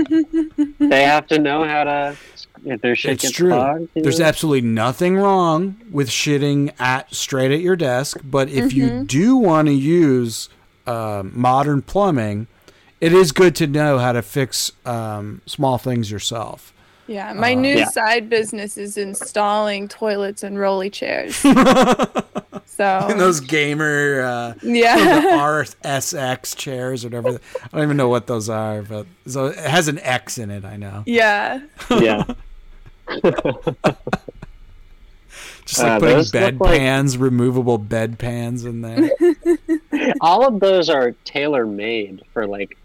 [0.79, 2.17] they have to know how to.
[2.65, 3.49] If their shit It's gets true.
[3.51, 4.27] clogged, you There's know?
[4.27, 9.07] absolutely nothing wrong with shitting at straight at your desk, but if you Mhm.
[9.09, 10.49] do want to use
[10.87, 12.47] uh, modern plumbing,
[13.03, 16.73] it is good to know how to fix um, small things yourself.
[17.09, 17.89] Yeah, my Uh, new Yeah.
[17.89, 21.35] side business is installing toilets and rolly chairs.
[21.37, 21.51] so
[23.11, 25.29] And those gamer uh, yeah, the
[25.85, 27.41] RSX chairs, or whatever.
[27.65, 30.65] I don't even know what those are, but so it has an X in it.
[30.65, 31.03] I know.
[31.05, 31.61] yeah,
[31.91, 32.23] yeah.
[35.65, 39.11] Just like Uh, putting those look bed like- pans, removable bed pans in there.
[40.21, 42.77] all of those are tailor made for like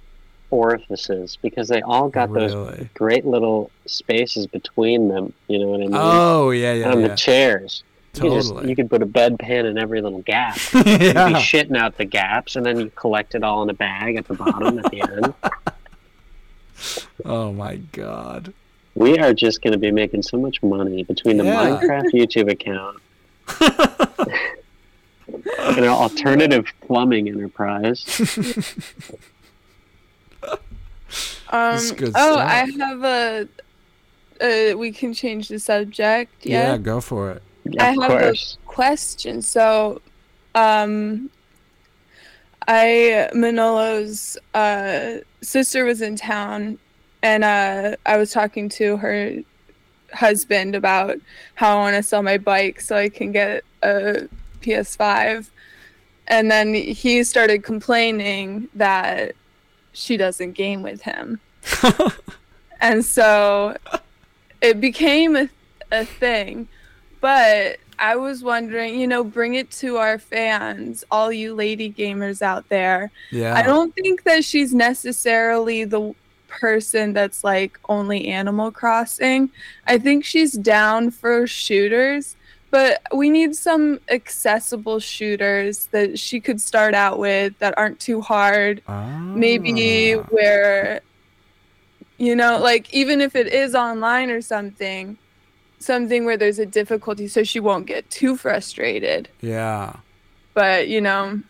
[0.49, 5.33] orifices because they all got those great little spaces between them.
[5.47, 5.91] You know what I mean?
[5.93, 7.07] Oh yeah, yeah, on yeah.
[7.09, 7.83] the chairs.
[8.15, 8.69] You, could just- Totally.
[8.69, 10.57] you could put a bedpan in every little gap.
[10.73, 14.15] You'd be shitting out the gaps, and then you collect it all in a bag
[14.15, 15.33] at the bottom at the end.
[17.25, 18.53] Oh my god.
[18.93, 21.79] We are just going to be making so much money between the Yeah.
[21.81, 22.97] Minecraft YouTube account
[25.59, 28.03] and our alternative plumbing enterprise.
[31.49, 32.39] Um, good oh, stuff.
[32.39, 33.47] I have a.
[34.39, 36.45] Uh, we can change the subject.
[36.45, 37.43] Yeah, Yeah, go for it.
[37.79, 38.57] I of have course.
[38.61, 39.41] a question.
[39.41, 40.01] So,
[40.53, 41.29] um,
[42.67, 46.77] I Manolo's uh, sister was in town,
[47.23, 49.41] and uh, I was talking to her
[50.13, 51.17] husband about
[51.55, 54.27] how I want to sell my bike so I can get a
[54.61, 55.49] PS5.
[56.27, 59.35] And then he started complaining that
[59.97, 61.39] she doesn't game with him.
[62.79, 63.75] and so
[64.61, 65.49] it became a,
[65.91, 66.67] a thing.
[67.19, 72.43] But I was wondering, you know, bring it to our fans, all you lady gamers
[72.43, 73.11] out there.
[73.31, 73.55] Yeah.
[73.55, 76.13] I don't think that she's necessarily the
[76.47, 79.49] person that's like only Animal Crossing.
[79.87, 82.35] I think she's down for shooters,
[82.77, 88.21] but we need some accessible shooters that she could start out with that aren't too
[88.21, 88.83] hard.
[88.87, 90.21] Maybe Ah.
[90.29, 91.01] where,
[92.19, 95.17] you know, like even if it is online or something,
[95.79, 99.27] something where there's a difficulty so she won't get too frustrated.
[99.41, 99.93] Yeah.
[100.53, 101.41] But, you know,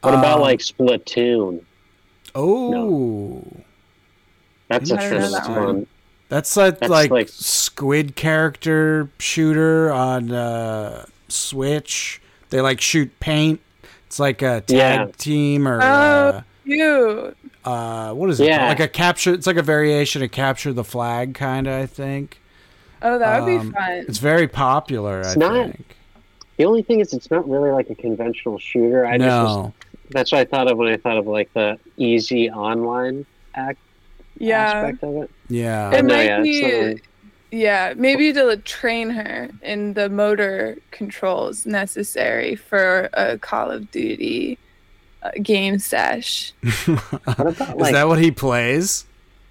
[0.00, 1.60] What about Um, like Splatoon?
[2.34, 3.44] Oh.
[4.68, 5.86] That's a I don't know kind of that one.
[6.30, 12.22] That's like That's like, like- squid character shooter on uh, Switch.
[12.48, 13.60] They like shoot paint.
[14.06, 15.06] It's like a tag Yeah.
[15.18, 15.84] team or Oh.
[15.86, 17.36] uh, cute.
[17.64, 18.46] uh, what is it?
[18.46, 18.58] Yeah.
[18.58, 18.68] called?
[18.70, 19.34] Like a capture.
[19.34, 21.74] It's like a variation of capture the flag, kind of.
[21.82, 22.40] I think
[23.02, 23.92] Oh, that would Um, be fun.
[24.08, 25.20] it's very popular.
[25.20, 25.96] It's I not- think.
[26.58, 29.06] The only thing is, it's not really like a conventional shooter.
[29.06, 29.70] I just
[30.10, 33.78] that's what I thought of when I thought of like the easy online act
[34.40, 34.62] Yeah.
[34.72, 35.30] aspect of it.
[35.48, 35.94] Yeah.
[35.94, 36.96] It might yeah, be, not
[37.52, 44.58] yeah, maybe to train her in the motor controls necessary for a Call of Duty
[45.22, 46.52] uh, game sesh.
[46.86, 49.04] What about is that what he plays?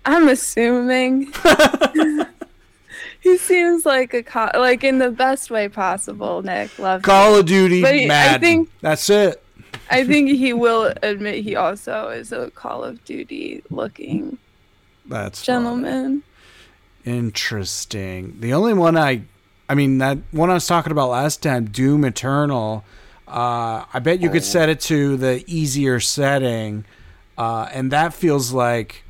[0.06, 1.32] I'm assuming.
[3.20, 6.42] he seems like a co- like in the best way possible.
[6.42, 7.02] Nick, love.
[7.02, 9.44] Call of Duty, But he- I think- That's it.
[9.92, 14.38] I think he will admit he also is a Call of Duty looking
[15.10, 15.58] That's funny.
[15.58, 16.24] gentleman.
[17.06, 18.38] Interesting.
[18.40, 19.24] The only one I,
[19.68, 22.84] I mean that one I was talking about last time, Doom Eternal.
[23.28, 26.86] Uh, I bet you could set it to the easier setting,
[27.38, 29.04] uh, and that feels like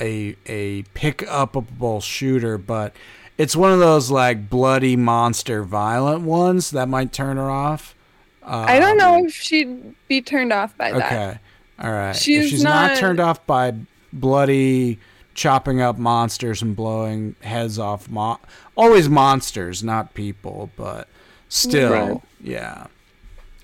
[0.00, 2.94] a a pick upable shooter, but
[3.38, 7.94] it's one of those like bloody monster violent ones that might turn her off.
[8.42, 11.06] Uh, I don't know if she'd be turned off by that.
[11.12, 11.38] Okay.
[11.80, 12.10] All right.
[12.10, 13.72] if She's she's not, not- turned off by
[14.12, 14.98] bloody
[15.34, 18.38] chopping up monsters and blowing heads off mo-
[18.76, 21.08] always monsters, not people, but
[21.48, 22.20] still, Right.
[22.42, 22.86] yeah.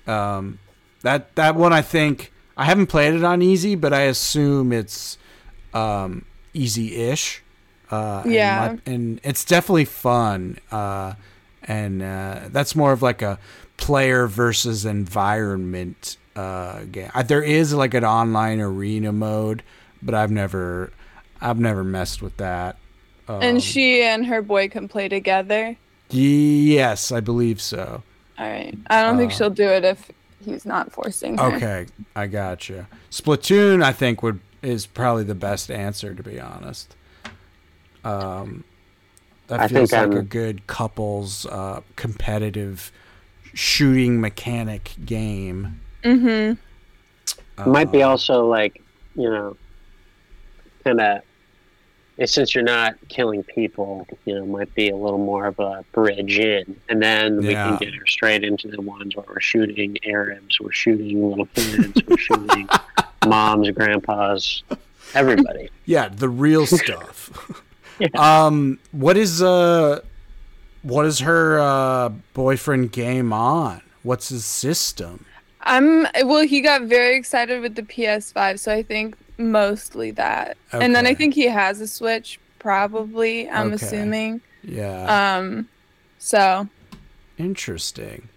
[0.07, 0.59] Um
[1.01, 5.17] that that one I think I haven't played it on easy, but I assume it's
[5.73, 7.41] um easy-ish.
[7.89, 8.75] Uh and Yeah.
[8.85, 10.57] my- and it's definitely fun.
[10.71, 11.13] Uh
[11.63, 13.37] and uh, that's more of like a
[13.77, 17.11] player versus environment uh, game.
[17.25, 19.61] There is like an online arena mode,
[20.01, 20.91] but I've never,
[21.41, 22.77] I've never messed with that.
[23.27, 25.75] Um, And she and her boy can play together.
[26.09, 28.03] Yes, I believe so.
[28.37, 28.77] All right.
[28.87, 30.11] I don't think Uh, she'll do it if
[30.43, 31.55] he's not forcing her.
[31.55, 32.85] Okay, I got you.
[33.09, 36.95] Splatoon, I think would is probably the best answer to be honest.
[38.03, 38.63] Um,
[39.47, 42.91] that I feels think like a I'm- good couples uh, competitive
[43.53, 45.79] shooting mechanic game.
[46.03, 46.53] Mm-hmm.
[47.61, 48.81] Uh, might be also like
[49.15, 49.55] you know
[50.83, 51.21] kind of
[52.25, 56.37] since you're not killing people you know might be a little more of a bridge
[56.39, 57.69] in and then we Yeah.
[57.69, 62.01] can get her straight into the ones where we're shooting arabs we're shooting little kids
[62.07, 62.67] we're shooting
[63.27, 64.63] moms grandpas
[65.13, 67.29] everybody Yeah, the real stuff.
[67.99, 68.07] Yeah.
[68.15, 69.99] Um, what is uh,
[70.81, 73.81] what is her uh boyfriend game on?
[74.01, 75.25] What's his system?
[75.61, 76.43] I'm well.
[76.47, 80.57] He got very excited with the PS5, so I think mostly that.
[80.71, 83.49] And then I think he has a Switch, probably.
[83.49, 83.85] I'm Okay.
[83.85, 84.41] assuming.
[84.63, 85.67] Yeah, Um,
[86.19, 86.67] so
[87.37, 88.27] interesting.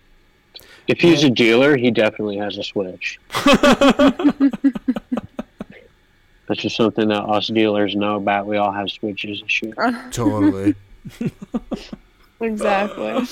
[0.88, 3.18] if he's a dealer he definitely has a switch
[6.48, 9.74] that's just something that us dealers know about we all have switches and shit
[10.10, 10.74] Totally.
[12.40, 13.26] exactly.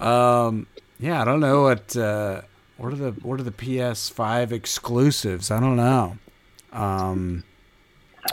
[0.00, 0.66] Um,
[0.98, 2.42] yeah, I don't know what uh,
[2.76, 5.50] what are the what are the PS5 exclusives?
[5.50, 6.16] I don't know.
[6.76, 7.44] Um,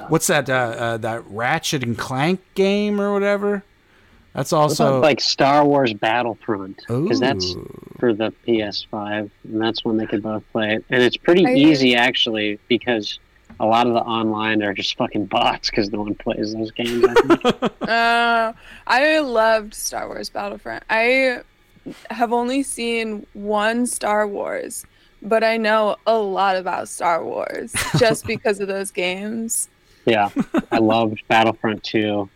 [0.07, 3.63] what's that uh, uh, that Ratchet and Clank game or whatever?
[4.33, 7.55] That's What also about, like Star Wars Battlefront because that's
[7.99, 10.85] for the PS5, and that's when they could both play it.
[10.89, 13.19] And it's pretty I- easy actually because
[13.59, 17.05] a lot of the online are just fucking bots because no one plays those games.
[17.07, 17.73] I think.
[17.83, 18.53] Uh,
[18.87, 20.83] I loved Star Wars Battlefront.
[20.89, 21.41] I
[22.09, 24.85] have only seen one Star Wars,
[25.23, 29.69] but I know a lot about Star Wars just because of those games.
[30.05, 30.29] yeah,
[30.71, 32.29] I loved Battlefront 2,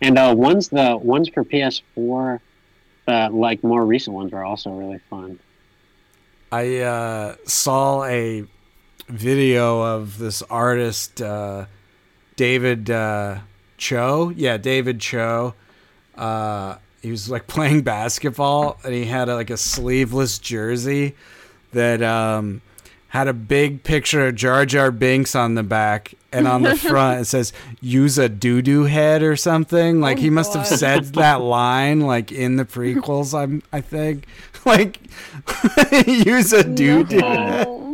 [0.00, 2.40] and uh, ones the ones for PS4,
[3.06, 5.38] uh, like more recent ones are also really fun.
[6.50, 8.44] I uh, saw a
[9.08, 11.66] video of this artist, uh,
[12.36, 13.40] David uh,
[13.76, 14.32] Choe.
[14.34, 15.54] Yeah, David Choe.
[16.16, 21.14] Uh, he was like playing basketball, and he had a, like a sleeveless jersey
[21.72, 22.60] that um,
[23.08, 27.20] had a big picture of Jar Jar Binks on the back, and on the front
[27.22, 30.00] it says "Use a doo doo head" or something.
[30.00, 33.38] Like Oh, he must have said that line like in the prequels.
[33.38, 34.26] I'm I think
[34.64, 34.98] like
[36.06, 37.18] use a doo doo.
[37.20, 37.84] No.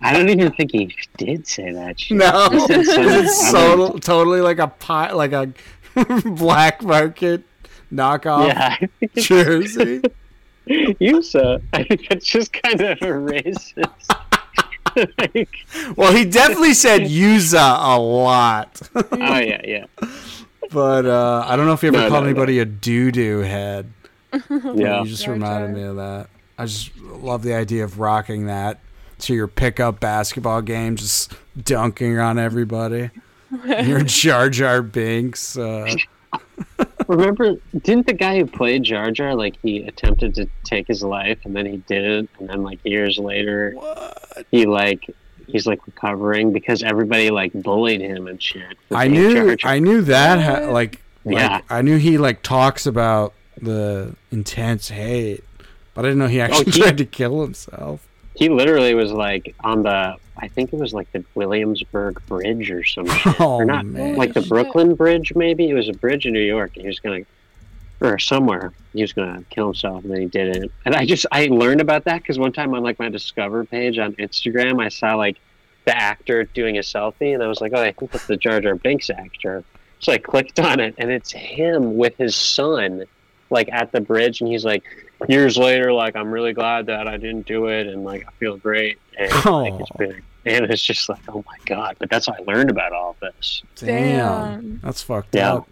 [0.00, 1.98] I don't even think he did say that.
[1.98, 2.16] Shit.
[2.18, 5.52] No, He said it's other- so totally like a pot, like a
[6.24, 7.42] black market
[7.92, 10.02] knockoff Yeah, I think it's- jersey.
[11.00, 11.60] you so.
[11.72, 14.16] I think that's just kind of a racist.
[15.18, 15.48] like,
[15.96, 19.84] Well, he definitely said "Yuza" a lot, oh yeah, yeah,
[20.70, 22.30] but uh, I don't know if he ever No, called no, no.
[22.30, 23.90] anybody a doo doo head.
[24.74, 25.02] yeah.
[25.02, 26.28] You just Jar reminded me of that.
[26.58, 28.80] I just love the idea of rocking that
[29.20, 33.10] to your pickup basketball game, just dunking on everybody.
[33.66, 35.56] Your Jar Jar Binks.
[35.56, 35.94] Uh,
[37.12, 41.38] Remember, didn't the guy who played Jar Jar like he attempted to take his life
[41.44, 43.76] and then he didn't, and then like years later
[44.50, 45.08] he like
[45.46, 48.76] he's like recovering because everybody like bullied him and shit.
[48.90, 49.70] I knew Jar Jar.
[49.70, 51.60] I knew that ha- like, like Yeah.
[51.68, 55.44] I knew he like talks about the intense hate,
[55.94, 58.06] but I didn't know he oh, actually he- tried to kill himself.
[58.34, 62.84] He literally was like on the I think it was like the Williamsburg Bridge or
[62.84, 63.34] some shit.
[63.40, 64.16] Oh or not man.
[64.16, 65.68] like the Brooklyn Bridge maybe.
[65.68, 67.20] It was a bridge in New York and he was gonna
[68.00, 70.72] or somewhere he was gonna kill himself and then he didn't.
[70.84, 73.98] And I just I learned about that because one time on like my Discover page
[73.98, 75.36] on Instagram I saw like
[75.84, 78.60] the actor doing a selfie and I was like, oh I think that's the Jar
[78.60, 79.64] Jar Binks actor.
[80.00, 83.04] So I clicked on it and it's him with his son
[83.50, 84.82] like at the bridge and he's like
[85.28, 88.56] years later like I'm really glad that I didn't do it and like I feel
[88.56, 89.98] great and like it's Aw.
[89.98, 93.16] been and it's just like oh my god but that's how I learned about all
[93.20, 93.86] this Damn,
[94.60, 94.80] Damn.
[94.82, 95.54] that's fucked Yeah.
[95.54, 95.68] up.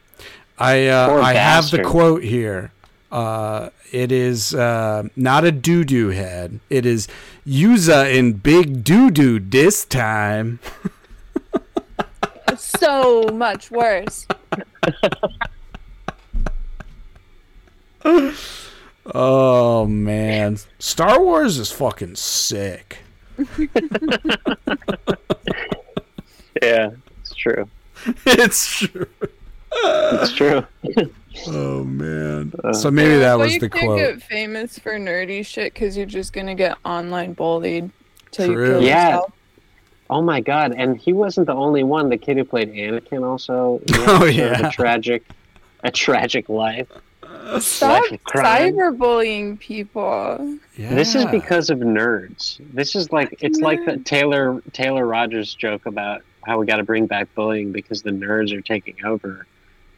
[0.59, 2.71] I uh, Poor I have the quote here.
[3.11, 6.61] Uh, it is uh, not a doo doo head.
[6.69, 7.09] It is
[7.47, 10.61] Yuza in big doo doo this time.
[12.57, 14.27] so much worse.
[19.15, 22.99] Oh man, Star Wars is fucking sick.
[26.63, 26.91] yeah
[27.21, 27.67] it's true
[28.27, 29.07] it's true.
[29.73, 30.67] it's true
[31.47, 32.53] Oh man.
[32.65, 33.99] Uh, so maybe that Well, was you the can't quote.
[33.99, 37.89] get famous for nerdy shit because you're just gonna get online bullied
[38.33, 38.67] till True.
[38.67, 39.07] you kill Yeah.
[39.11, 39.33] yourself.
[40.11, 43.81] oh my god and he wasn't the only one the kid who played Anakin also
[43.91, 44.67] Oh, yeah.
[44.67, 45.23] a tragic
[45.85, 46.89] a tragic life
[47.61, 48.75] Stop Life of crime.
[48.75, 50.59] cyberbullying people.
[50.77, 52.61] This is because of nerds.
[52.75, 56.85] This is like it's like the Taylor Taylor Rogers joke about how we got to
[56.85, 59.47] bring back bullying because the nerds are taking over.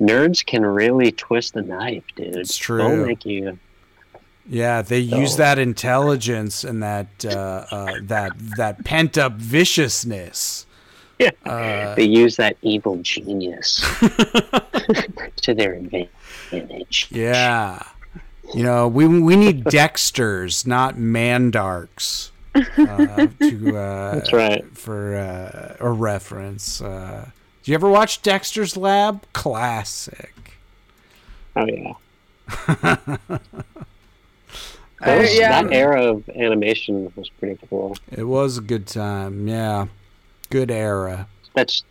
[0.00, 2.34] Nerds can really twist the knife, dude.
[2.36, 3.06] It's They'll true.
[3.06, 3.58] make you.
[4.48, 10.66] Yeah, they use that intelligence and that uh, uh, that that pent up viciousness.
[11.20, 11.30] Yeah.
[11.46, 13.80] Uh, They use that evil genius
[15.42, 16.08] to their advantage.
[17.10, 17.82] Yeah.
[18.54, 22.30] You know, we we need Dexters, not Mandarks.
[22.54, 24.64] Uh, to uh, That's right.
[24.76, 26.82] for uh, a reference.
[26.82, 27.30] Uh,
[27.62, 29.24] do you ever watch Dexter's Lab?
[29.32, 30.34] Classic.
[31.56, 31.92] Oh yeah.
[35.00, 35.62] I- Those- yeah.
[35.62, 37.96] That era of animation was pretty cool.
[38.10, 39.48] It was a good time.
[39.48, 39.86] Yeah,
[40.50, 41.26] good era.
[41.54, 41.82] That's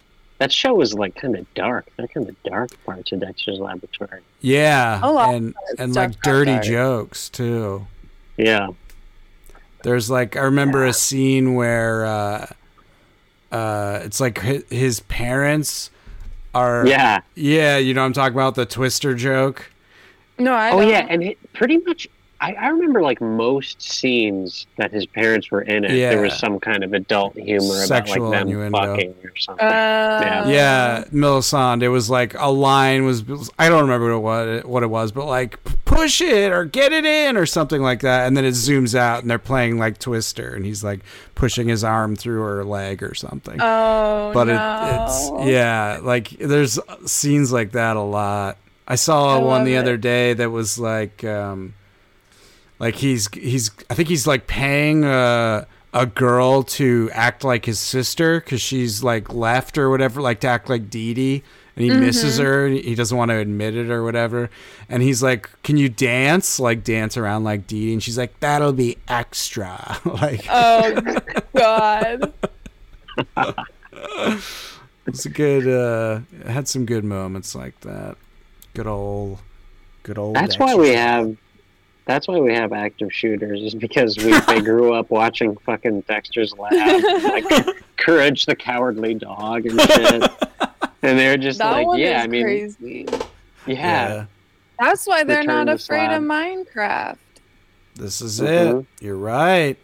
[0.41, 1.85] that show was like kind of dark.
[1.97, 4.21] They're kind of dark parts of Dexter's Laboratory.
[4.41, 6.63] Yeah, A and and like dirty dark.
[6.63, 7.85] jokes too.
[8.37, 8.69] Yeah.
[9.83, 12.47] There's like I remember a scene where uh,
[13.51, 14.39] uh, it's like
[14.69, 15.91] his parents
[16.55, 17.21] are Yeah.
[17.35, 19.71] yeah you know what I'm talking about the Twister joke.
[20.39, 20.89] No, I Oh don't.
[20.89, 22.07] yeah, and it, pretty much,
[22.41, 25.89] I, I remember like most scenes that his parents were in it.
[25.89, 28.95] There was some kind of adult humor Sexual about like them innuendo.
[28.95, 29.65] fucking or something.
[29.65, 31.85] Uh, Yeah, Melisande.
[31.85, 33.23] It was like a line was
[33.59, 37.05] I don't remember what it, what it was, but like push it or get it
[37.05, 40.55] in or something like that, and then it zooms out and they're playing like Twister,
[40.55, 41.01] and he's like
[41.35, 43.57] pushing his arm through her leg or something.
[43.61, 44.53] Oh but no.
[44.53, 48.57] it, it's yeah, like there's scenes like that a lot.
[48.87, 49.77] I saw I one the it.
[49.77, 51.75] other day that was like, um,
[52.81, 57.79] like he's he's I think he's like paying a a girl to act like his
[57.79, 61.43] sister because she's like left or whatever, like to act like Dee Dee.
[61.77, 62.45] And he misses Mm-hmm.
[62.45, 62.67] her.
[62.67, 64.49] He doesn't want to admit it or whatever.
[64.89, 66.59] And he's like, "Can you dance?
[66.59, 71.01] Like dance around like Dee Dee?" And she's like, "That'll be extra." like Oh
[71.55, 72.33] God.
[75.07, 75.67] It's a good.
[75.67, 78.17] Uh, had some good moments like that.
[78.73, 79.39] Good old,
[80.03, 80.35] good old.
[80.35, 81.35] That's why we have.
[82.05, 86.53] That's why we have active shooters, is because we they grew up watching fucking Dexter's
[86.57, 87.45] Lab, like
[87.97, 90.31] Courage the Cowardly Dog and shit.
[91.03, 93.07] And they're just that like, yeah, I mean, crazy.
[93.65, 94.25] yeah,
[94.79, 97.17] That's why they're Return not to afraid of Minecraft.
[97.95, 98.81] This is Mhm.
[98.81, 98.85] it.
[99.03, 99.77] You're right.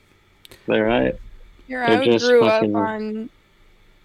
[0.65, 1.15] they're right.
[1.68, 3.30] Here, They're I just grew fucking- up on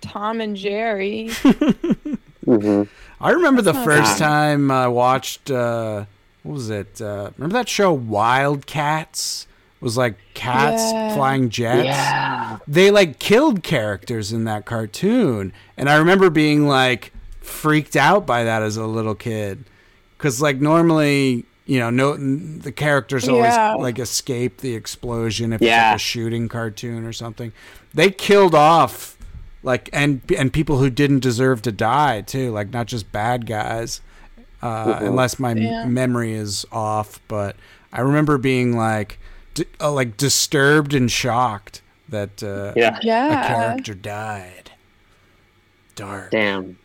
[0.01, 1.29] Tom and Jerry.
[2.45, 2.83] hmm
[3.21, 4.19] I remember the first bad.
[4.19, 5.51] time I watched.
[5.51, 6.07] Uh,
[6.43, 7.01] what was it?
[7.01, 9.47] Uh, remember that show SWAT Kats?
[9.81, 11.15] It was like cats Yeah.
[11.15, 11.85] flying jets.
[11.87, 18.25] Yeah, They like killed characters in that cartoon, and I remember being like freaked out
[18.27, 19.65] by that as a little kid,
[20.19, 21.47] because like normally.
[21.65, 23.75] You know, no, the characters always Yeah.
[23.75, 25.91] like escape the explosion if it's Yeah.
[25.91, 27.53] like a shooting cartoon or something.
[27.95, 29.17] They killed off
[29.63, 34.01] like and and people who didn't deserve to die too, like not just bad guys.
[34.63, 35.07] Uh, Mhm.
[35.09, 35.85] Unless my m- Yeah.
[35.87, 37.57] memory is off, but
[37.93, 39.19] I remember being like,
[39.55, 42.97] d- uh, like disturbed and shocked that uh, yeah.
[42.99, 44.71] a character died.
[45.95, 46.31] Dark.
[46.31, 46.77] Damn.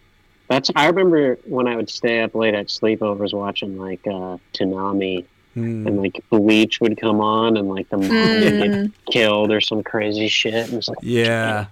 [0.49, 0.71] That's.
[0.75, 5.87] I remember when I would stay up late at sleepovers watching like uh, Toonami, Hmm.
[5.87, 8.91] and like Bleach would come on, and like the mom would get Mm.
[9.11, 10.69] killed or some crazy shit.
[10.69, 11.65] And it's like, Yeah.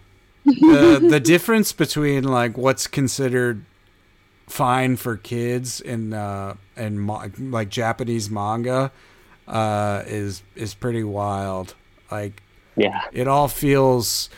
[0.45, 3.63] the the difference between like what's considered
[4.47, 8.91] fine for kids in uh in mo- like Japanese manga
[9.47, 11.73] uh is is pretty wild.
[12.11, 12.41] Like
[12.75, 14.29] yeah, it all feels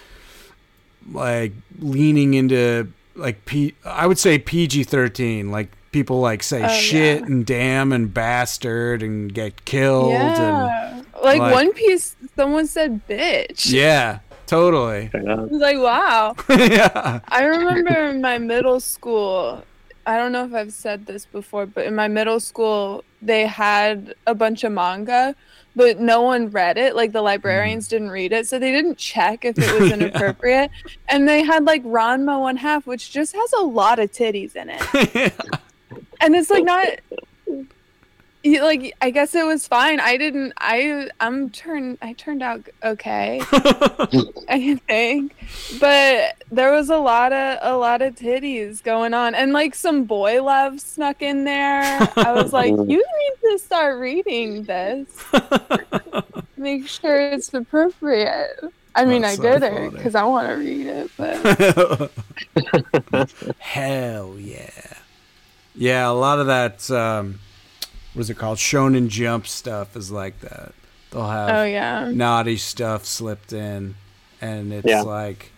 [1.11, 7.19] like leaning into like P I would say PG-13 like people like say Oh, shit
[7.21, 7.25] yeah.
[7.25, 11.01] and damn and bastard and get killed and Yeah.
[11.23, 13.71] Like, like- One Piece, someone said bitch.
[13.71, 15.07] yeah, totally.
[15.07, 15.27] straight.
[15.27, 16.35] I was like, wow.
[16.49, 17.21] yeah.
[17.27, 19.63] I remember in my middle school,
[20.07, 24.15] I don't know if I've said this before, but in my middle school, they had
[24.25, 25.35] a bunch of manga,
[25.75, 26.95] but no one read it.
[26.95, 27.89] Like the librarians mm.
[27.89, 29.95] didn't read it, so they didn't check if it was Yeah.
[29.97, 30.71] inappropriate.
[31.09, 34.69] And they had like Ranma one half, which just has a lot of titties in
[34.69, 35.33] it.
[36.21, 36.87] and it's like not
[38.47, 39.99] you- like I guess it was fine.
[39.99, 43.41] I didn't I I'm turned I turned out okay.
[44.49, 45.35] I think.
[45.79, 50.05] But there was a lot of a lot of titties going on and like some
[50.05, 51.83] boy love snuck in there.
[52.17, 55.07] I was like, you need to start reading this.
[56.57, 58.59] Make sure it's appropriate.
[58.95, 59.89] I mean, That's I so didn't funny.
[59.91, 62.11] because I want to read it, but
[63.59, 64.69] Hell yeah.
[65.75, 67.39] Yeah, a lot of that um
[68.17, 68.57] what's it called?
[68.57, 70.73] Shonen Jump stuff is like that.
[71.11, 72.11] They'll have Oh yeah.
[72.11, 73.95] naughty stuff slipped in,
[74.41, 75.01] and it's Yeah.
[75.03, 75.51] like,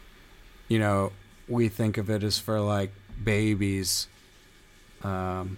[0.68, 1.12] you know,
[1.48, 2.92] we think of it as for like
[3.24, 4.08] babies.
[5.04, 5.58] Um,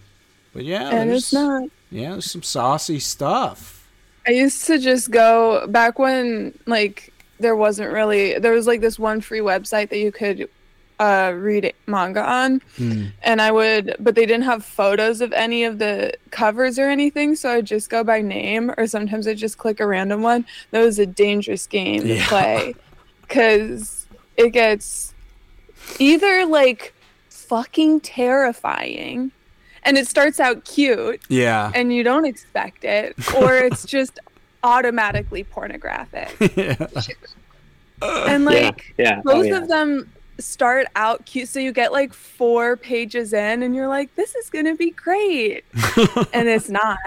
[0.53, 1.63] but yeah, and it's not.
[1.89, 3.87] yeah, there's some saucy stuff.
[4.27, 8.99] I used to just go back when like there wasn't really there was like this
[8.99, 10.47] one free website that you could
[11.01, 13.05] uh read manga on Hmm.
[13.23, 17.35] and I would but they didn't have photos of any of the covers or anything
[17.35, 20.45] so I'd just go by name or sometimes I'd just click a random one.
[20.71, 22.75] That was a dangerous game to play
[23.29, 24.05] cuz
[24.37, 25.13] it gets
[25.99, 26.93] either like
[27.29, 29.31] fucking terrifying
[29.83, 31.71] and it starts out cute Yeah.
[31.73, 34.19] and you don't expect it, or it's just
[34.63, 36.29] automatically pornographic.
[36.55, 36.87] yeah.
[38.01, 39.21] And like yeah, yeah.
[39.23, 39.57] both oh, yeah.
[39.57, 44.13] of them start out cute, so you get like four pages in, and you're like,
[44.15, 45.63] "This is gonna be great,"
[46.33, 46.97] and it's not.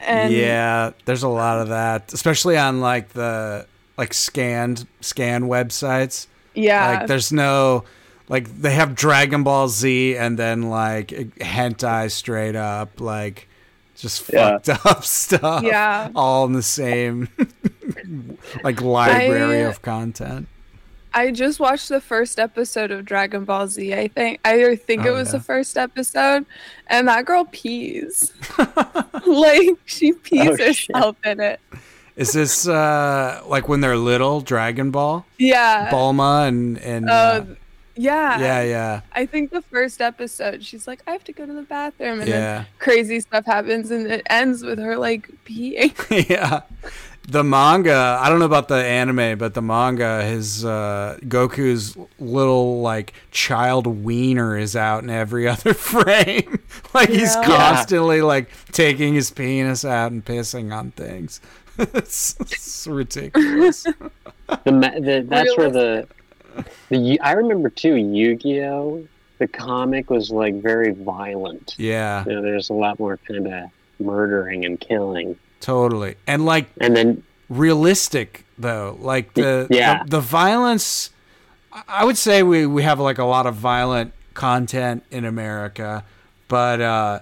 [0.00, 6.26] And yeah, there's a lot of that, especially on like the like scanned scan websites.
[6.54, 7.84] yeah, Like there's no
[8.28, 13.48] like they have Dragon Ball Z and then like hentai straight up like
[13.96, 14.58] just Yeah.
[14.58, 15.62] fucked up stuff.
[15.64, 16.10] Yeah.
[16.14, 17.28] All in the same
[18.64, 20.46] like library I- of content.
[21.14, 23.94] I just watched the first episode of Dragon Ball Z.
[23.94, 25.38] I think I think it Oh, was yeah.
[25.38, 26.44] the first episode,
[26.86, 28.32] and that girl pees.
[29.26, 30.66] like she pees Oh, shit.
[30.88, 31.60] herself in it.
[32.16, 35.24] Is this uh like when they're little Dragon Ball?
[35.38, 35.90] Yeah.
[35.90, 37.44] Bulma and and Uh, uh,
[37.96, 38.38] yeah.
[38.38, 39.00] yeah, yeah.
[39.12, 42.28] I think the first episode, she's like, I have to go to the bathroom, and
[42.28, 42.36] Yeah.
[42.58, 45.94] then crazy stuff happens, and it ends with her like peeing.
[46.30, 46.60] yeah.
[47.30, 52.80] The manga, I don't know about the anime, but the manga, his uh, Goku's little
[52.80, 56.58] like child wiener is out in every other frame.
[56.94, 57.44] like he's Yeah.
[57.44, 61.42] constantly like taking his penis out and pissing on things.
[61.78, 63.82] it's, it's ridiculous.
[63.82, 66.08] the, ma- the that's where the
[66.88, 69.06] the I remember too Yu-Gi-Oh.
[69.38, 71.74] The comic was like very violent.
[71.78, 73.70] yeah, You know, there's a lot more kind of
[74.00, 76.16] murdering and killing, totally.
[76.26, 80.02] And like and then realistic though like the Yeah.
[80.04, 81.10] the, the violence
[81.88, 86.04] i would say we we have like a lot of violent content in america
[86.48, 87.20] but uh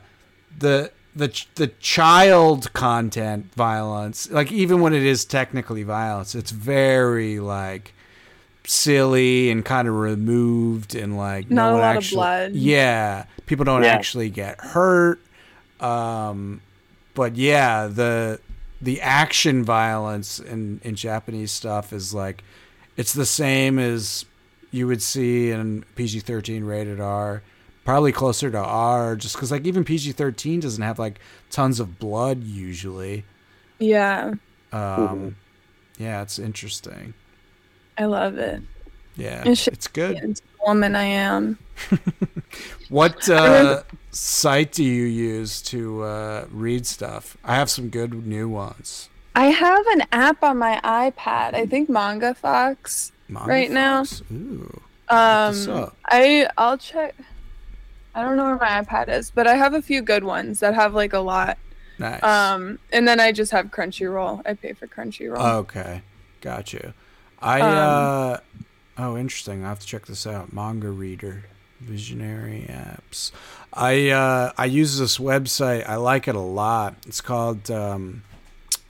[0.59, 7.39] the the the child content violence like even when it is technically violence it's very
[7.39, 7.95] like
[8.65, 12.53] silly and kind of removed and like Not no a one lot of blood.
[12.55, 13.91] yeah people don't Yeah.
[13.95, 15.21] actually get hurt
[15.81, 16.61] um
[17.17, 18.39] but yeah the
[18.81, 22.45] the action violence in in japanese stuff is like
[22.97, 24.25] it's the same as
[24.71, 27.43] you would see in pg-13 rated r
[27.85, 31.19] probably closer to r just because like even pg-13 doesn't have like
[31.51, 33.25] tons of blood usually.
[33.79, 34.35] Yeah,
[34.73, 35.37] um
[35.97, 37.15] yeah it's interesting.
[37.97, 38.61] I love it.
[39.17, 40.41] yeah It it's good.
[40.67, 41.59] Woman I am.
[42.89, 43.83] What uh,
[44.17, 47.37] site do you use to uh, read stuff?
[47.45, 49.09] I have some good new ones.
[49.35, 51.55] I have an app on my iPad.
[51.55, 53.13] I think Manga Fox.
[53.29, 54.05] Manga Right now?
[54.33, 54.81] Ooh.
[55.09, 55.91] Um.
[56.07, 57.15] I I'll check.
[58.15, 60.75] I don't know where my iPad is, but I have a few good ones that
[60.75, 61.59] have like a lot.
[61.99, 62.23] Nice.
[62.23, 64.43] Um, and then I just have Crunchyroll.
[64.47, 65.39] I pay for Crunchyroll.
[65.61, 66.03] okay.
[66.41, 66.93] Got you.
[67.41, 68.37] I, Um, uh,
[68.99, 69.65] oh, interesting.
[69.65, 70.53] I have to check this out.
[70.53, 71.45] Manga Reader.
[71.81, 73.33] Visionary apps.
[73.73, 75.89] I uh, I use this website.
[75.89, 76.95] I like it a lot.
[77.07, 78.23] It's called um,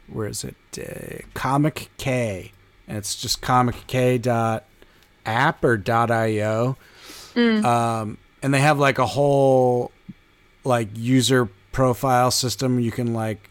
[0.07, 0.57] where is it?
[0.79, 2.53] Uh, Comic K,
[2.87, 4.65] and it's just comic K dot
[5.25, 6.77] app or dot io.
[7.65, 9.91] Um, and they have like a whole
[10.65, 12.79] like user profile system.
[12.79, 13.51] You can like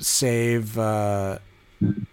[0.00, 1.38] save uh,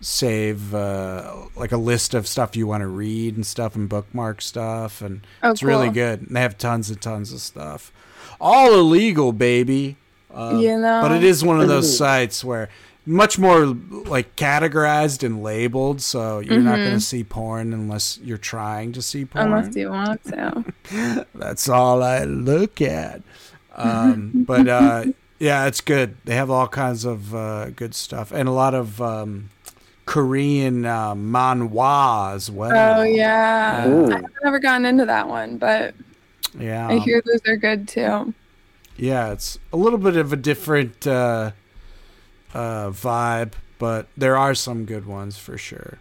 [0.01, 4.41] save uh, like a list of stuff you want to read and stuff and bookmark
[4.41, 7.91] stuff and Oh, it's really good and they have tons and tons of stuff
[8.39, 9.97] all illegal baby
[10.34, 11.01] um, You know.
[11.01, 12.70] but it is one of those sites where
[13.05, 18.38] much more like categorized and labeled so you're not going to see porn unless you're
[18.38, 19.53] trying to see porn Mm-hmm.
[19.55, 21.26] Unless you want to.
[21.36, 23.22] that's all I look at.
[23.76, 25.05] Um, but uh,
[25.39, 26.17] yeah, it's good.
[26.26, 29.49] They have all kinds of uh, good stuff and a lot of um,
[30.10, 33.01] Korean uh, manhwa as well.
[33.01, 33.88] Oh yeah.
[33.88, 34.12] Ooh.
[34.12, 35.93] I've never gotten into that one, but
[36.57, 38.34] yeah, I hear those are good too.
[38.97, 39.32] yeah.
[39.32, 41.51] It's a little bit of a different uh,
[42.55, 45.99] uh, vibe, but there are some good ones for sure.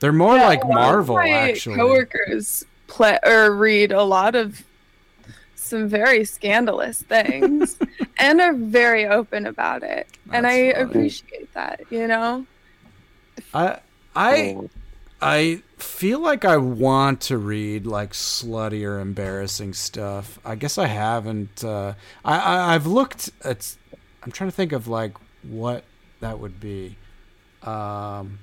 [0.00, 1.76] They're more Yeah, like a lot of Marvel, my actually.
[1.76, 4.64] Coworkers play or read a lot of
[5.54, 7.78] some very scandalous things,
[8.18, 10.08] and are very open about it.
[10.32, 10.84] and I funny.
[10.84, 12.44] appreciate that, you know?
[13.52, 13.80] I
[14.14, 14.58] I
[15.20, 20.38] I feel like I want to read like slutty or embarrassing stuff.
[20.44, 21.64] I guess I haven't.
[21.64, 23.76] Uh, I, I I've looked at.
[24.22, 25.84] I'm trying to think of like what
[26.20, 26.96] that would be.
[27.62, 28.40] Um,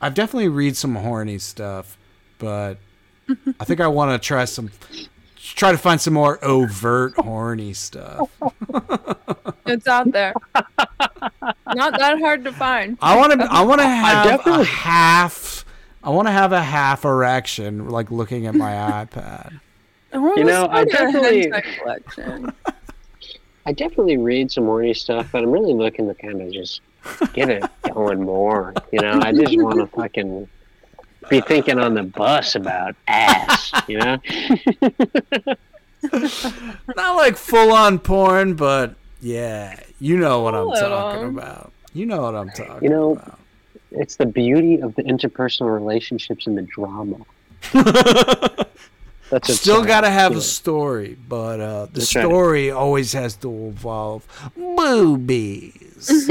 [0.00, 1.98] I've definitely read some horny stuff,
[2.38, 2.78] but
[3.60, 4.70] I think I want to try some.
[5.56, 8.30] Try to find some more overt horny stuff.
[9.68, 10.32] It's out there.
[10.54, 12.96] Not that hard to find.
[13.02, 13.48] I want to.
[13.50, 15.64] I want to have a definitely- half.
[16.04, 18.70] I want to have a half erection, like looking at my
[19.04, 19.58] iPad.
[20.12, 21.52] I You know, I definitely-
[23.66, 26.80] I definitely read some horny stuff, but I'm really looking to kind of just
[27.32, 28.72] get it going more.
[28.92, 30.48] You know, I just want to fucking
[31.28, 33.72] be thinking on the bus about ass.
[33.88, 34.18] You know,
[36.96, 41.72] Not like full on porn, but yeah, you know what I'm talking about.
[41.92, 43.38] You know what I'm talking You know- about.
[43.90, 47.16] it's the beauty of the interpersonal relationships and the drama.
[49.30, 52.22] That's Still got to have to a story, but uh, the That's right.
[52.24, 54.24] story always has to involve
[54.56, 56.30] boobies.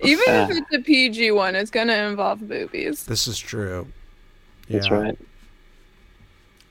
[0.00, 3.04] Even if it's a PG one, it's gonna involve boobies.
[3.04, 3.86] this is true.
[4.68, 5.16] That's right.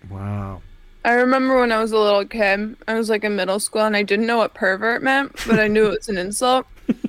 [0.09, 0.61] Wow.
[1.03, 3.95] I remember when I was a little kid, I was like in middle school and
[3.95, 6.65] I didn't know what pervert meant, but I knew it was an insult.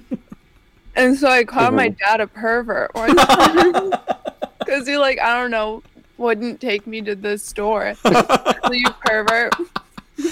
[0.97, 1.99] And so I called my mm-hmm.
[1.99, 3.93] dad a pervert one time.
[4.59, 5.83] Because he, like, I don't know,
[6.17, 7.95] wouldn't take me to the store.
[7.95, 9.53] so you pervert.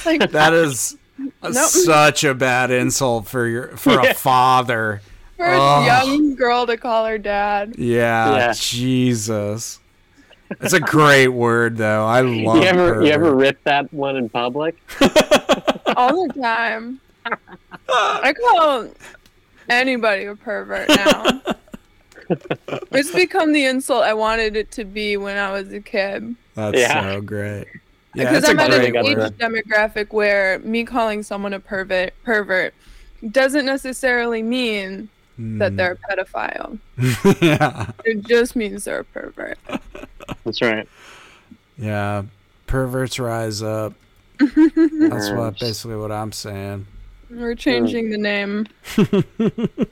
[0.06, 1.54] Like, That is Nope.
[1.54, 5.00] such a bad insult for your for a father.
[5.36, 5.84] For a Oh.
[5.86, 7.74] young girl to call her dad.
[7.78, 8.52] Yeah, Yeah.
[8.56, 9.80] Jesus.
[10.60, 12.04] That's a great word though.
[12.06, 13.40] I love You ever you ever pervert.
[13.40, 14.76] rip that one in public?
[15.96, 17.00] all the time.
[17.88, 18.88] I call
[19.68, 21.40] anybody a pervert now.
[22.92, 26.34] it's become the insult I wanted it to be when I was a kid.
[26.54, 27.02] That's Yeah.
[27.02, 27.66] so great.
[28.14, 29.38] Yeah, Because it's a I'm at an age word.
[29.38, 32.72] demographic where me calling someone a pervert pervert
[33.30, 35.08] doesn't necessarily mean
[35.38, 35.76] that Hmm.
[35.76, 36.78] they're a pedophile.
[37.42, 37.90] yeah.
[38.04, 39.58] It just means they're a pervert.
[40.44, 40.88] That's right.
[41.76, 42.22] Yeah.
[42.66, 43.94] Perverts rise up.
[44.38, 46.86] That's what basically what I'm saying.
[47.30, 48.66] We're changing the name.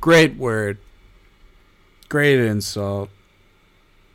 [0.00, 0.78] Great word.
[2.08, 3.10] Great insult.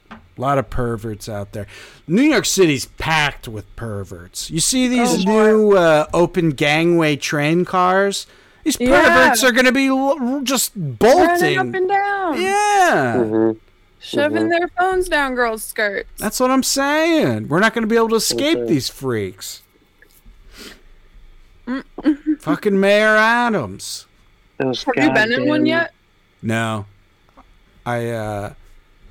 [0.10, 1.68] A lot of perverts out there.
[2.08, 4.50] New York City's packed with perverts.
[4.50, 8.26] You see these Oh, new uh, open gangway train cars?
[8.64, 9.02] These Yeah.
[9.04, 11.28] perverts are going to be l- just bolting.
[11.28, 12.42] Running up and down.
[12.42, 13.18] Yeah.
[13.24, 13.52] hmm
[14.00, 14.50] Shoving Mhm.
[14.50, 16.10] their phones down girls' skirts.
[16.18, 17.48] That's what I'm saying.
[17.48, 18.68] We're not going to be able to escape Okay.
[18.74, 19.62] these freaks.
[22.40, 24.06] Fucking Mayor Adams.
[24.58, 25.94] Those Have you been in one yet?
[26.42, 26.86] No.
[27.86, 28.54] I uh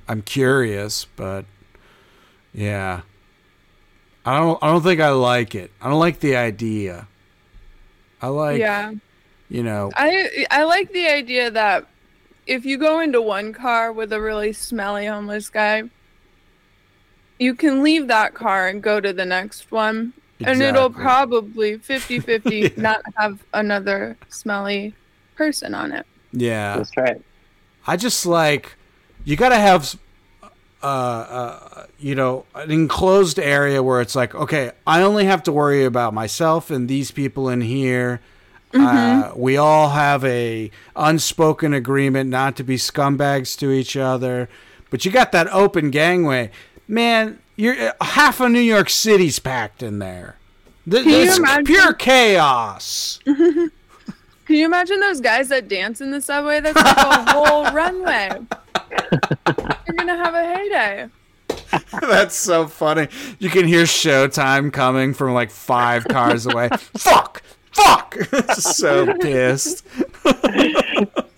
[0.09, 1.45] I'm curious, but
[2.53, 3.01] yeah.
[4.27, 5.71] I don't I don't think I like it.
[5.81, 7.07] I don't like the idea.
[8.21, 8.93] I like yeah.
[9.53, 11.87] You know, I I like the idea that
[12.47, 15.83] if you go into one car with a really smelly homeless guy,
[17.39, 22.77] you can leave that car and go to the next one and it'll probably 50-50
[22.79, 24.95] not have another smelly
[25.37, 26.07] person on it.
[26.33, 26.79] Yeah.
[26.79, 27.23] That's right.
[27.87, 28.75] I just like
[29.27, 29.99] you got to have
[30.83, 35.53] uh, uh you know an enclosed area where it's like okay I only have to
[35.53, 38.23] worry about myself and these people in here
[38.75, 44.49] uh, we all have a unspoken agreement not to be scumbags to each other
[44.91, 46.51] but you got that open gangway
[46.89, 50.37] man you're half of New York City's packed in there
[50.91, 53.19] Th- Can you it's imagine- pure chaos
[54.45, 56.61] Can you imagine those guys that dance in the subway?
[56.61, 58.29] That's like a whole runway.
[58.91, 61.09] You're gonna have a heyday.
[62.01, 63.07] That's so funny.
[63.39, 66.69] You can hear Showtime coming from like five cars away.
[66.99, 67.41] fuck!
[67.73, 68.15] Fuck!
[68.55, 69.87] so pissed.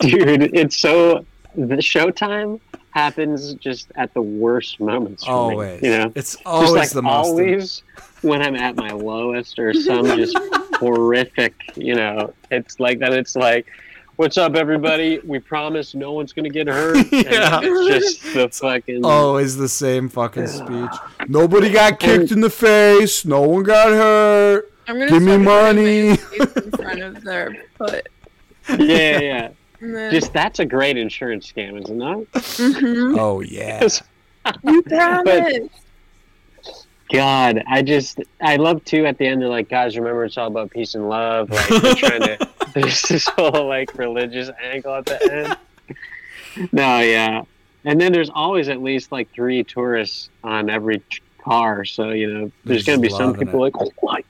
[0.01, 1.25] Dude, it's so
[1.55, 2.61] the showtime
[2.91, 5.83] happens just at the worst moments for Always.
[5.83, 5.89] me.
[5.89, 6.13] You know?
[6.15, 7.27] It's always just like the most.
[7.27, 7.83] always
[8.23, 10.37] when I'm at my lowest or some just
[10.75, 13.13] horrific, you know, it's like that.
[13.13, 13.67] It's like,
[14.17, 15.19] what's up, everybody?
[15.25, 16.97] We promise no one's gonna get hurt.
[16.97, 17.61] And Yeah.
[17.63, 19.05] it's just the fucking.
[19.05, 20.91] Always the same fucking speech.
[21.29, 23.25] Nobody got kicked in the face.
[23.25, 24.71] No one got hurt.
[24.87, 26.09] I'm gonna Give me money.
[26.39, 28.09] in front of their foot.
[28.69, 29.49] Yeah, yeah, yeah.
[29.81, 32.33] Then- Just that's a great insurance scam, isn't it?
[32.33, 33.19] Mhm.
[33.19, 33.79] Oh yeah.
[33.81, 34.03] Because
[34.63, 35.69] You promise.
[37.13, 40.47] God, I just I love too at the end they're like, guys, remember it's all
[40.49, 41.51] about peace and love.
[41.51, 45.57] Like they're trying to there's this whole like religious angle at the
[46.57, 46.69] end.
[46.73, 47.43] No, yeah.
[47.85, 51.03] And then there's always at least like three tourists on every
[51.43, 53.75] car, so you know there's They're gonna be some people it.
[53.75, 54.25] like, oh my gosh.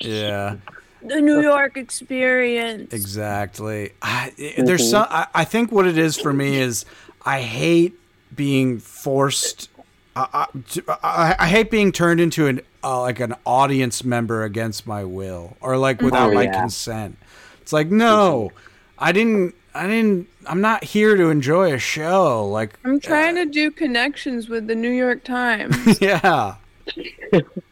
[0.00, 0.56] Yeah.
[1.02, 2.92] The New York experience.
[2.92, 3.92] Exactly.
[4.02, 4.90] I, there's Mhm.
[4.90, 5.06] some.
[5.10, 6.84] I, I think what it is for me is
[7.24, 7.94] I hate
[8.34, 9.68] being forced.
[10.14, 10.46] I,
[10.88, 15.04] I, I, I hate being turned into an uh, like an audience member against my
[15.04, 16.60] will or like without Oh, my yeah.
[16.60, 17.16] consent.
[17.62, 18.50] It's like no,
[18.98, 19.54] I didn't.
[19.74, 20.28] I didn't.
[20.46, 22.46] I'm not here to enjoy a show.
[22.46, 25.98] Like I'm trying to do connections with the New York Times.
[26.00, 26.56] yeah,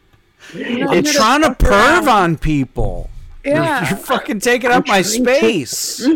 [0.55, 2.05] I'm it's gonna trying to fuck around.
[2.05, 3.11] perv on people.
[3.45, 3.89] You're- Yeah.
[3.89, 6.07] you're fucking taking up my trying to- space.
[6.07, 6.11] I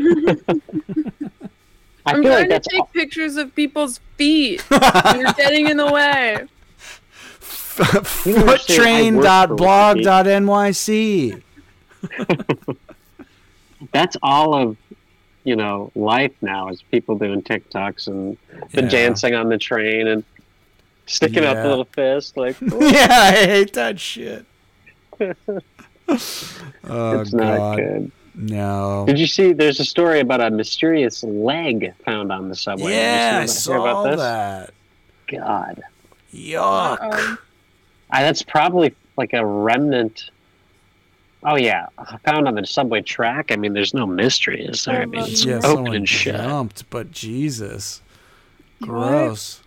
[2.15, 4.65] I'm feel like trying to that's take pictures of people's feet.
[4.71, 6.47] You're getting in the way.
[10.21, 11.43] Foottrain.blog.nyc.
[13.93, 14.77] that's all of
[15.45, 18.37] you know life now is people doing TikToks and
[18.73, 18.89] the Yeah.
[18.89, 20.25] dancing on the train and
[21.07, 21.67] sticking up Yeah.
[21.67, 24.45] a little fist like yeah, I hate that shit.
[25.19, 25.61] oh
[26.09, 28.13] it's not god, good.
[28.35, 29.05] no.
[29.07, 29.53] Did you see?
[29.53, 32.93] There's a story about a mysterious leg found on the subway.
[32.93, 34.21] Did Yeah, I about- saw about this?
[34.21, 34.71] that.
[35.29, 35.83] God,
[36.35, 37.39] Yuck.
[38.11, 40.31] I, that's probably like a remnant.
[41.45, 41.87] Oh yeah,
[42.25, 43.51] found on the subway track.
[43.51, 45.03] I mean, there's no mystery, is there?
[45.03, 46.37] I mean, it's Yeah, open someone and shut.
[46.37, 48.01] jumped, but Jesus,
[48.81, 49.59] gross.
[49.59, 49.62] What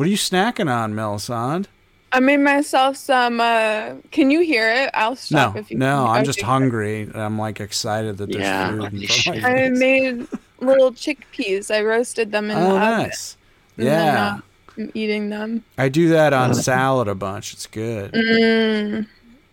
[0.00, 1.68] are you snacking on, Melisande?
[2.14, 3.40] I made myself some.
[3.40, 4.90] Uh, can you hear it?
[4.92, 5.78] I'll stop No, if you.
[5.78, 7.02] no, I'm just hungry.
[7.02, 8.80] and I'm like excited that there's Yeah, food.
[8.80, 9.42] holy in front of shit.
[9.42, 10.28] my I made
[10.60, 11.74] little chickpeas.
[11.74, 13.36] I roasted them in Oh, the nice.
[13.78, 14.40] and Yeah, uh,
[14.78, 15.64] I'm eating them.
[15.78, 17.54] I do that on salad a bunch.
[17.54, 18.12] It's good.
[18.12, 19.06] Mm,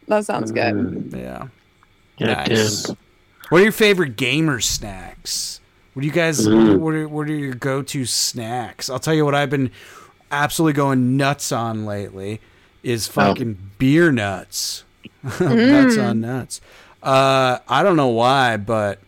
[0.10, 0.74] that sounds good.
[0.74, 1.48] Mm, Yeah.
[2.18, 2.84] yeah, Nice.
[2.84, 2.98] dude.
[3.50, 5.62] What are your favorite gamer snacks?
[5.94, 6.46] What do you guys?
[6.46, 6.78] Mm.
[6.80, 8.90] What are what are your go-to snacks?
[8.90, 9.72] I'll tell you what I've been
[10.32, 12.42] absolutely going nuts on lately
[12.84, 14.84] is fucking beer nuts.
[15.40, 16.62] nuts on nuts.
[17.02, 19.00] Uh, I don't know why, but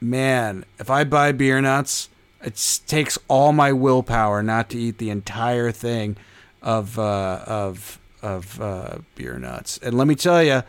[0.00, 2.08] man, if I buy beer nuts,
[2.42, 6.16] it takes all my willpower not to eat the entire thing
[6.62, 9.78] of uh, of of uh, beer nuts.
[9.82, 10.62] And let me tell you,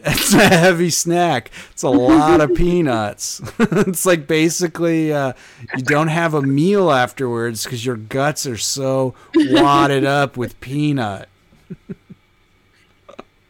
[0.00, 1.50] it's a heavy snack.
[1.72, 3.40] It's a lot of peanuts.
[3.58, 5.32] it's like basically uh,
[5.76, 11.28] you don't have a meal afterwards because your guts are so wadded up with peanut.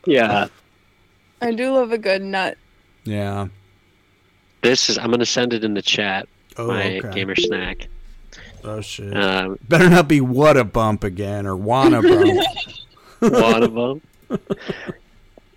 [0.06, 0.48] Yeah.
[1.42, 2.56] I do love a good nut.
[3.04, 3.48] Yeah.
[4.62, 4.98] This is.
[4.98, 6.28] I'm gonna send it in the chat.
[6.56, 7.10] Oh, my okay.
[7.12, 7.88] gamer snack.
[8.64, 9.16] Oh shit.
[9.16, 12.40] Um, Better not be what a bump again or wanna bump.
[13.20, 14.02] one of them.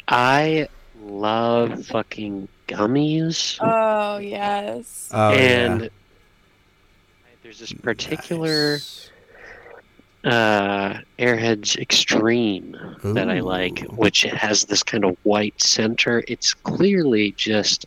[0.07, 0.67] I
[1.09, 5.09] love fucking gummies, Oh yes.
[5.13, 5.87] Oh and yeah.
[7.43, 9.09] there's this particular Nice.
[10.23, 16.23] uh, Airheads Extreme that I like, which has this kind of white center.
[16.27, 17.85] It's clearly just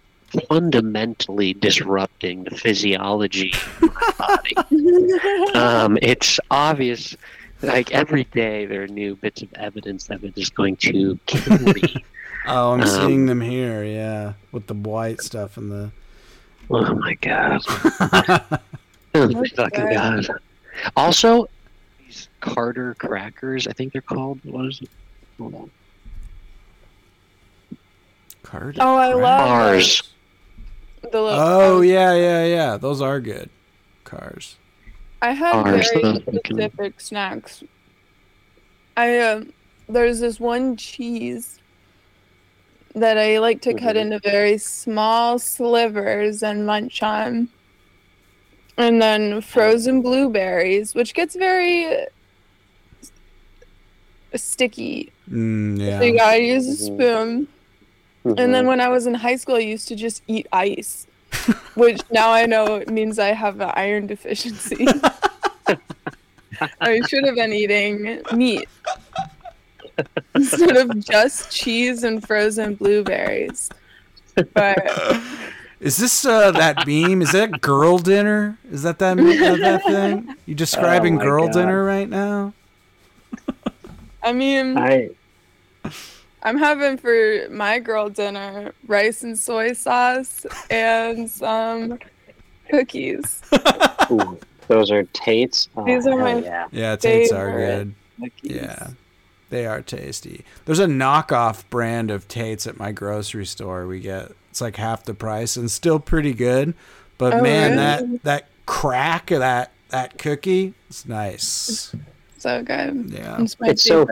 [0.48, 3.52] fundamentally disrupting the physiology
[3.82, 5.50] of my body.
[5.54, 7.16] um, it's obvious.
[7.60, 11.58] Like every day, there are new bits of evidence that it is going to kill
[11.58, 12.04] me.
[12.46, 13.84] Oh, I'm um, seeing them here.
[13.84, 15.92] Yeah, with the white stuff and the.
[16.70, 17.60] oh my god!
[19.14, 19.94] Oh my fucking good.
[19.94, 20.26] god!
[20.96, 21.46] Also,
[21.98, 23.66] these Carter crackers.
[23.66, 24.40] I think they're called.
[24.44, 24.88] What is it?
[25.38, 25.70] Hold on.
[28.42, 30.02] Carter Oh, I love Carr's.
[31.02, 32.76] The little Oh yeah, yeah, yeah.
[32.78, 33.50] Those are good.
[34.04, 34.56] Carr's.
[35.20, 37.62] I have Ours, very those can- specific snacks.
[38.96, 39.52] I um,
[39.88, 41.58] there's this one cheese
[42.94, 44.00] that I like to cut Mhm.
[44.00, 47.48] into very small slivers and munch on.
[48.76, 52.06] And then frozen blueberries, which gets very
[54.34, 55.12] sticky.
[55.30, 56.96] Mm, So you gotta use a Mhm.
[56.96, 57.48] spoon.
[58.24, 61.06] And then when I was in high school, I used to just eat ice,
[61.74, 64.86] which now I know it means I have an iron deficiency.
[66.80, 68.68] I should have been eating meat
[70.34, 73.68] instead of just cheese and frozen blueberries.
[74.54, 74.78] But
[75.80, 77.22] Is this uh, that beam?
[77.22, 78.56] Is that girl dinner?
[78.70, 80.36] Is that that uh, that thing?
[80.46, 81.54] You describing Oh girl God.
[81.54, 82.52] dinner right now?
[84.22, 85.10] I mean, I
[86.44, 91.98] I'm having for my girl dinner rice and soy sauce and some
[92.70, 93.42] cookies.
[94.10, 94.38] ooh,
[94.68, 95.68] those are Tate's.
[95.76, 96.68] Oh, These are my- yeah.
[96.70, 97.94] Yeah, Tate's are good.
[98.20, 98.52] Cookies.
[98.56, 98.90] Yeah,
[99.52, 100.46] They are tasty.
[100.64, 103.86] There's a knockoff brand of Tate's at my grocery store.
[103.86, 106.72] We get it's like half the price and still pretty good.
[107.18, 108.16] But Oh, man, really?
[108.16, 111.94] that that crack of that that cookie, it's nice.
[112.38, 113.10] So good.
[113.10, 113.42] Yeah.
[113.42, 114.06] It's my It's so-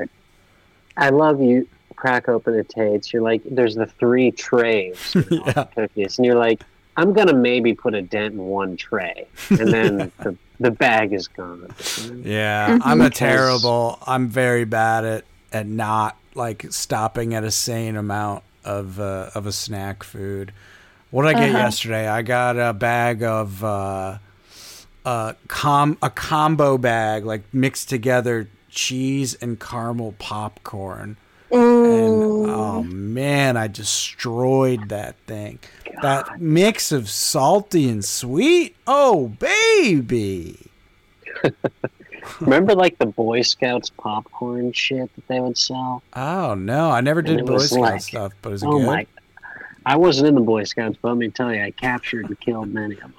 [0.98, 1.66] I love you.
[1.96, 3.10] Crack open the Tate's.
[3.12, 5.64] You're like, there's the three trays of Yeah.
[5.74, 6.62] cookies, and you're like,
[6.96, 11.28] I'm gonna maybe put a dent in one tray, and then the, the bag is
[11.28, 11.68] gone.
[12.24, 13.98] Yeah, I'm a terrible.
[14.06, 19.46] I'm very bad at at not like stopping at a sane amount of uh, of
[19.46, 20.52] a snack food.
[21.10, 21.58] What did I get Uh-huh.
[21.58, 22.06] yesterday?
[22.08, 24.18] I got a bag of uh,
[25.04, 31.16] a com a combo bag like mixed together cheese and caramel popcorn.
[31.52, 35.58] And oh man, I destroyed that thing.
[36.02, 38.76] That mix of salty and sweet.
[38.86, 40.58] Oh baby.
[42.40, 46.02] Remember, like the Boy Scouts popcorn shit that they would sell?
[46.14, 48.86] Oh no, I never did Boy was Scout like- stuff, but it Oh good?
[48.86, 49.06] my!
[49.86, 52.68] I wasn't in the Boy Scouts, but let me tell you, I captured and killed
[52.72, 53.14] many of them.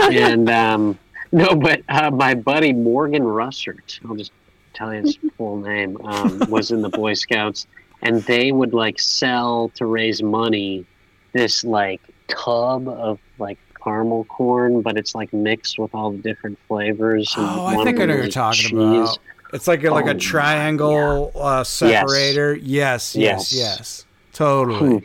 [0.12, 0.98] and um,
[1.32, 4.32] no, but uh, my buddy Morgan Russert, I'll just
[4.76, 7.66] tell you his full name, um, was in the Boy Scouts,
[8.02, 10.84] and they would like sell to raise money
[11.32, 16.58] this like tub of like caramel corn, but it's like mixed with all the different
[16.68, 17.32] flavors.
[17.36, 18.72] and Oh, I think I know what you're talking cheese.
[18.72, 19.18] about.
[19.52, 22.54] It's like a, like Oh, a triangle uh, separator.
[22.56, 24.04] Yes, yes, yes, Yes.
[24.32, 25.02] Totally.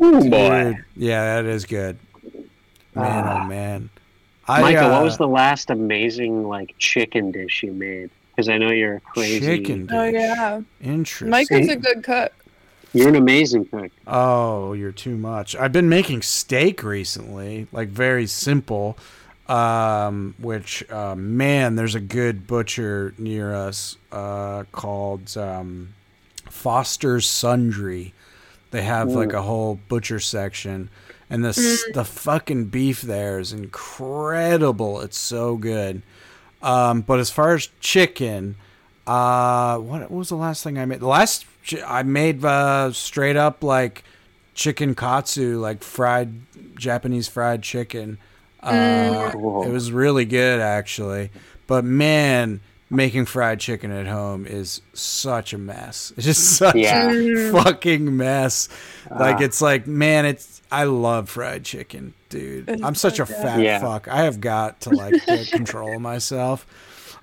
[0.00, 0.78] Ooh, Dude, boy.
[0.94, 1.98] Yeah, that is good.
[2.94, 3.42] Man, Ah.
[3.44, 3.90] oh man.
[4.46, 8.10] I, Michael, uh, what was the last amazing like chicken dish you made?
[8.38, 9.40] Because I know you're a crazy.
[9.40, 9.88] chicken?
[9.90, 10.60] Oh yeah.
[10.80, 11.28] Interesting.
[11.28, 12.32] Mike is a good cook.
[12.92, 13.90] You're an amazing cook.
[14.06, 15.56] Oh, you're too much.
[15.56, 18.96] I've been making steak recently, like very simple.
[19.48, 25.94] Um, which uh, man, there's a good butcher near us uh, called um,
[26.48, 28.14] Foster's Sundry.
[28.70, 30.90] They have like a whole butcher section,
[31.28, 35.00] and the s the fucking beef there is incredible.
[35.00, 36.02] It's so good.
[36.62, 38.56] Um, but as far as chicken,
[39.06, 41.00] uh, what, what was the last thing I made?
[41.00, 41.46] The last
[41.86, 44.04] I made uh, straight up like
[44.54, 46.32] chicken katsu, like fried
[46.76, 48.18] Japanese fried chicken.
[48.60, 49.62] Uh, Cool.
[49.62, 51.30] It was really good actually,
[51.66, 56.12] but man, making fried chicken at home is such a mess.
[56.16, 57.10] It's just such Yeah.
[57.10, 58.68] a fucking mess.
[59.10, 59.42] Like Ah.
[59.44, 62.68] it's like man, it's I love fried chicken, dude.
[62.82, 63.80] I'm such a fat Yeah.
[63.80, 64.08] fuck.
[64.08, 66.66] I have got to like get control of myself.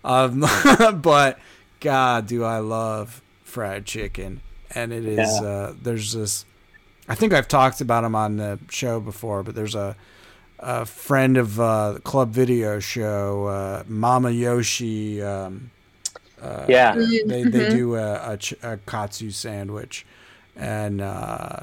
[0.03, 0.45] Um,
[1.01, 1.39] but
[1.79, 4.41] God, do I love fried chicken?
[4.73, 5.17] And it is.
[5.41, 5.47] Yeah.
[5.47, 6.45] Uh, there's this.
[7.07, 9.95] I think I've talked about him on the show before, but there's a,
[10.59, 15.21] a friend of uh, Club Video Show, uh, Mama Yoshi.
[15.21, 15.71] Um,
[16.41, 16.95] uh, Yeah.
[16.95, 20.05] they they do a, a, ch- a katsu sandwich,
[20.55, 21.59] and uh,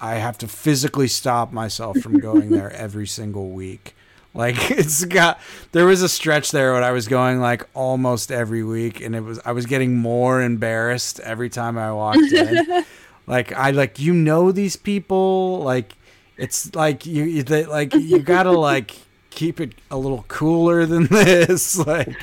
[0.00, 3.94] I have to physically stop myself from going there every single week.
[4.34, 5.38] Like it's got
[5.72, 9.20] there was a stretch there when I was going like almost every week, and it
[9.22, 12.84] was I was getting more embarrassed every time I walked in.
[13.26, 15.92] like I like you know these people like
[16.36, 18.96] it's like you, you they, like you gotta like
[19.30, 22.08] keep it a little cooler than this like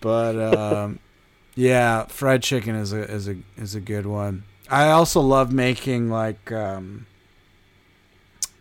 [0.00, 0.98] but um
[1.54, 6.08] yeah fried chicken is a is a is a good one i also love making
[6.10, 7.06] like um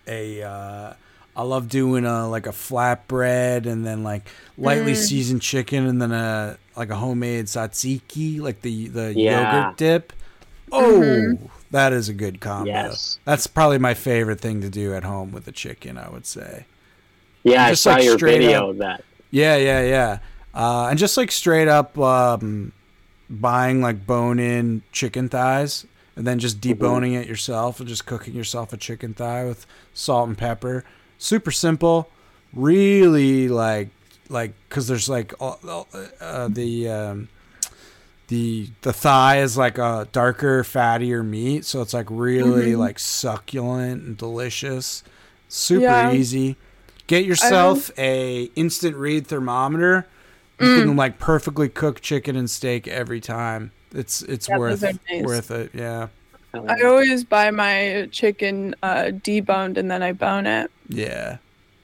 [0.07, 0.93] a uh
[1.35, 6.11] I love doing a like a flatbread and then like lightly seasoned chicken and then
[6.11, 9.61] a like a homemade tzatziki, like the the Yeah.
[9.63, 10.13] yogurt dip.
[10.71, 11.37] Oh,
[11.73, 12.69] that is a good combo.
[12.71, 13.19] Yes.
[13.25, 15.97] That's probably my favorite thing to do at home with a chicken.
[15.97, 16.65] I would say.
[17.43, 19.03] Yeah, I saw like, your video up- of that.
[19.31, 20.19] Yeah, yeah, yeah.
[20.53, 22.71] Uh, and just like straight up um,
[23.29, 28.35] buying like bone in chicken thighs and then just deboning it yourself and just cooking
[28.35, 30.85] yourself a chicken thigh with salt and pepper.
[31.17, 32.09] Super simple.
[32.53, 33.89] Really like
[34.29, 35.87] like because there's like all, all-
[36.21, 37.29] uh, the um,
[38.33, 44.03] the the thigh is like a darker, fattier meat, so it's like really like succulent
[44.03, 45.03] and delicious.
[45.49, 46.11] Super Yeah.
[46.11, 46.57] easy.
[47.07, 50.07] Get yourself a instant read thermometer.
[50.59, 53.71] You can like perfectly cook chicken and steak every time.
[53.93, 55.23] It's it's Yeah, worth nice.
[55.25, 55.71] worth it.
[55.73, 56.07] Yeah,
[56.53, 60.71] I always buy my chicken uh, deboned and then I bone it.
[60.89, 61.37] yeah,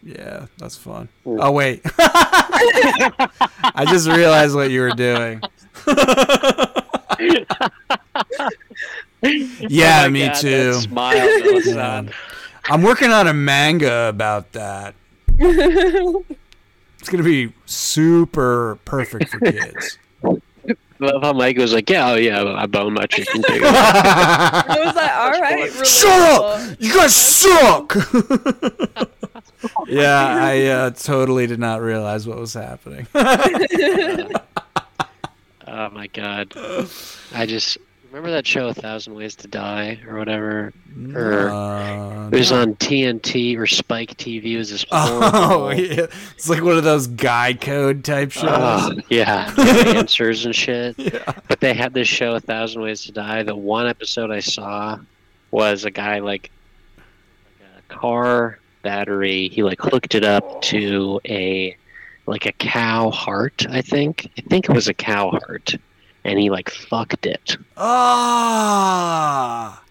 [0.04, 0.46] yeah.
[0.58, 1.10] That's fun.
[1.26, 1.40] Mm.
[1.42, 5.42] Oh wait, I just realized what you were doing.
[9.22, 10.74] yeah, Oh me God, too.
[10.74, 12.04] Smile, though, Yeah.
[12.66, 14.96] I'm working on a manga about that.
[17.00, 19.98] It's gonna be super perfect for kids.
[21.00, 24.96] Love how Mike was like, "Yeah, oh yeah, I bone my chicken too." I was
[24.96, 26.72] like, all right, Shut relatable.
[26.72, 26.78] up!
[26.80, 27.96] You guys suck.
[29.88, 33.08] yeah, I uh, totally did not realize what was happening.
[33.16, 34.30] oh
[35.92, 36.54] my god,
[37.34, 37.78] I just
[38.10, 40.74] remember that show, A Thousand Ways to Die, or whatever.
[41.14, 44.54] Or Uh, it was on TNT or Spike TV.
[44.54, 46.08] It was this oh, yeah.
[46.36, 48.46] it's like one of those guy code type shows.
[48.48, 50.96] Oh, yeah, yeah, answers and shit.
[50.98, 51.34] Yeah.
[51.48, 53.44] But they had this show, A Thousand Ways to Die.
[53.44, 54.98] The one episode I saw
[55.52, 56.52] was a guy like,
[56.98, 59.50] like a car battery.
[59.50, 61.76] He like hooked it up to a
[62.26, 63.66] like a cow heart.
[63.70, 64.30] I think.
[64.38, 65.76] I think it was a cow heart,
[66.30, 67.58] and he like fucked it.
[68.50, 69.82] Ah,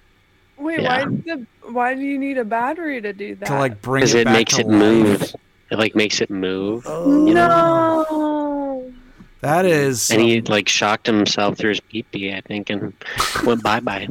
[0.57, 1.05] Wait, Yeah.
[1.05, 3.47] why the why do you need a battery to do that?
[3.47, 4.79] to like bring Because it, it makes to it life.
[4.79, 5.23] move.
[5.71, 6.85] It like makes it move.
[6.87, 8.93] Oh, you no.
[9.41, 10.11] That is.
[10.11, 12.93] And he like shocked himself through his pee pee, I think, and
[13.45, 14.09] went bye bye.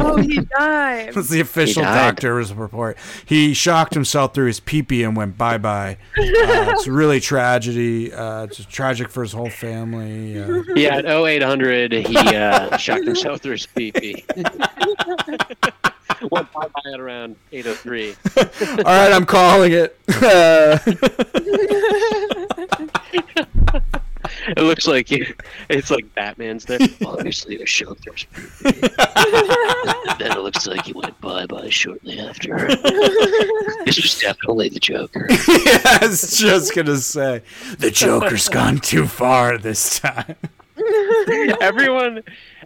[0.00, 1.12] Oh, he died.
[1.14, 2.96] That's the official doctor's report.
[3.26, 5.96] He shocked himself through his pee-pee and went bye-bye.
[6.16, 6.22] Uh,
[6.70, 8.12] it's really tragedy.
[8.12, 10.40] Uh, it's tragic for his whole family.
[10.40, 14.24] Uh, Yeah, at 0800, he uh, shocked himself through his pee pee.
[16.30, 18.14] Went bye bye at around 803.
[18.78, 19.96] all right, I'm calling it.
[24.48, 25.34] It looks like you,
[25.68, 26.78] it's like Batman's there.
[27.06, 28.88] Obviously, a shocked through his pee pee.
[30.18, 32.56] then it looks like he went bye bye shortly after.
[33.84, 35.26] this was definitely the Joker.
[35.30, 37.42] yeah, I was just gonna say
[37.78, 40.36] the Joker's gone too far this time.
[41.60, 42.22] Everyone,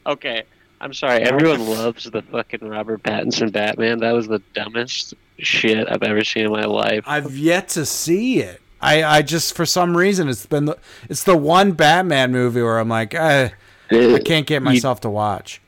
[0.07, 0.45] okay,
[0.81, 1.23] I'm sorry.
[1.23, 3.99] Everyone loves the fucking Robert Pattinson Batman.
[3.99, 7.05] That was the dumbest shit I've ever seen in my life.
[7.07, 8.62] I've yet to see it.
[8.83, 10.77] I, I just for some reason it's been the
[11.09, 13.51] it's the one Batman movie where I'm like eh,
[13.91, 15.61] I can't get myself to watch.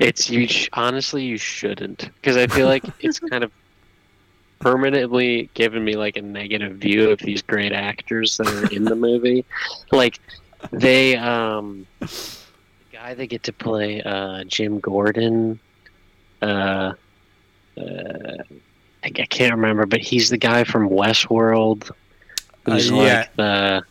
[0.00, 0.46] It's you.
[0.46, 3.50] Sh- honestly, you shouldn't, because I feel like it's kind of
[4.58, 8.94] permanently given me like a negative view of these great actors that are in the
[8.94, 9.44] movie.
[9.90, 10.20] Like
[10.70, 12.08] they, um, the
[12.92, 15.58] guy they get to play, uh, Jim Gordon.
[16.42, 16.92] Uh,
[17.78, 18.42] uh,
[19.02, 21.90] I, I can't remember, but he's the guy from Westworld.
[22.66, 23.18] Uh, yeah.
[23.18, 23.82] like the.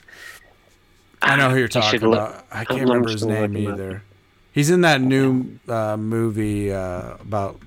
[1.22, 2.46] I know who you're talking look- about.
[2.52, 3.74] I can't remember his name him up.
[3.80, 4.04] either.
[4.52, 7.60] He's in that new uh, movie uh, about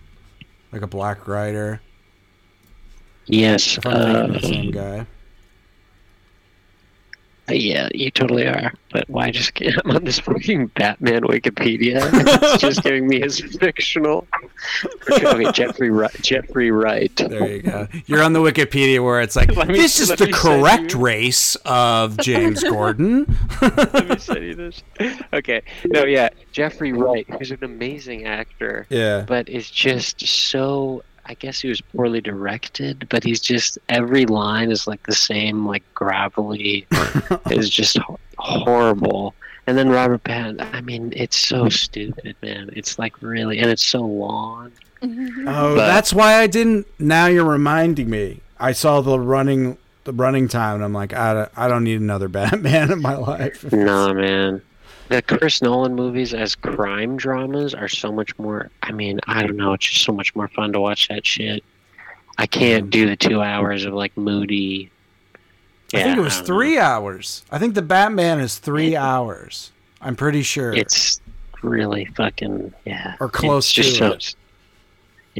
[0.73, 1.81] like a black writer.
[3.27, 3.79] Yes.
[3.79, 5.07] If I'm of the uh, same guy.
[7.49, 8.73] Yeah, you totally are.
[8.93, 12.01] But why just get I'm on this fucking Batman Wikipedia?
[12.13, 14.27] it's just giving me his fictional.
[15.11, 16.13] Okay, Jeffrey Wright.
[16.23, 17.15] Jeffrey Wright.
[17.17, 17.87] There you go.
[18.07, 22.63] You're on the Wikipedia where it's like me- this is the correct race of James
[22.69, 23.27] Gordon.
[23.61, 24.83] Let me send you this.
[25.33, 29.25] Okay, no, yeah, Jeffrey Wright, who's an amazing actor, yeah.
[29.27, 31.03] but is just so.
[31.29, 35.67] I guess he was poorly directed, but he's just every line is like the same,
[35.67, 36.87] like gravelly.
[37.51, 39.35] it's just ho- horrible.
[39.67, 40.73] And then Robert Pattinson.
[40.75, 42.71] I mean, it's so stupid, man.
[42.75, 44.71] It's like really, and it's so long.
[45.03, 45.49] Mm-hmm.
[45.49, 46.87] Oh, But- that's why I didn't.
[47.01, 48.41] Now you're reminding me.
[48.59, 52.01] I saw the running the running time, and I'm like, I don't, I don't need
[52.01, 53.71] another Batman in my life.
[53.73, 54.63] Nah, man.
[55.09, 58.71] The Chris Nolan movies as crime dramas are so much more.
[58.83, 59.73] I mean, I don't know.
[59.73, 61.63] It's just so much more fun to watch that shit.
[62.39, 64.91] I can't do the two hours of like moody.
[65.95, 66.47] I think it was don't know.
[66.47, 67.45] three hours.
[67.51, 69.71] I think the Batman is three hours.
[70.01, 70.75] I'm pretty sure.
[70.75, 71.21] It's
[71.63, 73.17] really fucking yeah.
[73.21, 74.37] Or close it's just to so,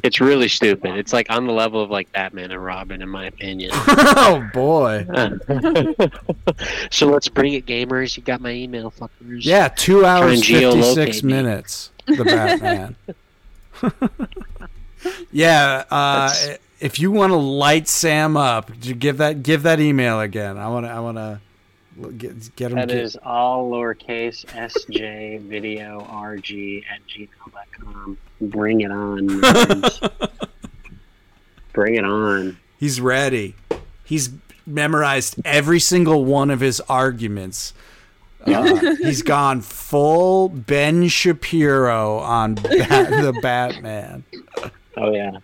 [0.03, 0.97] It's really stupid.
[0.97, 3.71] It's like on the level of like Batman and Robin, in my opinion.
[3.75, 5.07] oh boy.
[6.91, 8.17] so let's bring it, gamers.
[8.17, 9.45] You got my email, fuckers.
[9.45, 11.91] Yeah, two hours and fifty six minutes.
[12.07, 12.97] The Batman.
[15.33, 16.35] yeah, uh,
[16.81, 20.59] if you want to light Sam up, give that give that email again.
[20.59, 21.41] I want to I want to
[22.13, 22.79] get get him.
[22.79, 28.19] That get- is all lowercase sj video rg at gmail.com.
[28.41, 29.27] Bring it on.
[31.73, 32.59] Bring it on.
[32.79, 33.55] He's ready.
[34.05, 34.31] He's
[34.67, 37.73] memorized every single one of his arguments.
[38.47, 44.25] Uh, he's gone full Ben Shapiro on Bat- the Batman.
[44.97, 45.39] Oh yeah,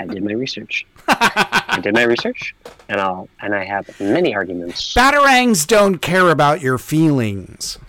[0.00, 0.86] I did my research.
[1.08, 2.54] I did my research,
[2.88, 4.94] and I'll and I have many arguments.
[4.94, 7.78] Batarangs don't care about your feelings.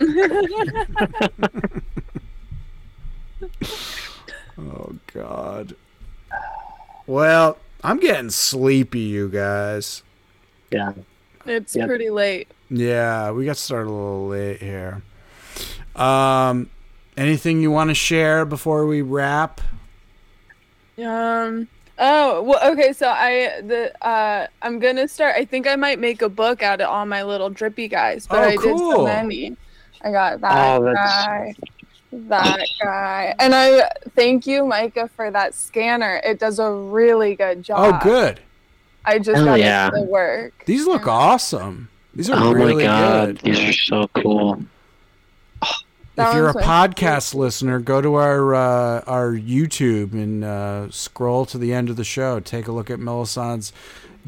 [5.16, 5.76] oh God.
[7.06, 10.02] Well, I'm getting sleepy, you guys.
[10.70, 10.92] Yeah,
[11.46, 11.86] It's Yep.
[11.88, 12.48] pretty late.
[12.70, 15.02] Yeah, we got started a little late here.
[15.94, 16.70] Um,
[17.16, 19.60] anything you want to share before we wrap?
[20.98, 21.68] Um.
[21.98, 22.72] Oh well.
[22.72, 22.92] Okay.
[22.92, 25.34] So I the uh I'm gonna start.
[25.36, 28.26] I think I might make a book out of all my little drippy guys.
[28.26, 28.90] But Oh, I did cool.
[28.92, 29.56] so many.
[30.02, 31.54] I got that Oh, that's- guy,
[32.28, 36.20] that guy, and I thank you, Micah, for that scanner.
[36.24, 37.94] It does a really good job.
[37.94, 38.40] Oh, good.
[39.04, 39.88] I just Hell got yeah.
[39.88, 40.64] it to work.
[40.66, 41.88] These look awesome.
[42.14, 43.54] These are Oh really my god, good.
[43.54, 44.62] these are so cool.
[46.16, 50.44] That if you're a one's my- podcast listener, go to our uh, our YouTube and
[50.44, 52.38] uh, scroll to the end of the show.
[52.38, 53.72] Take a look at Melisande's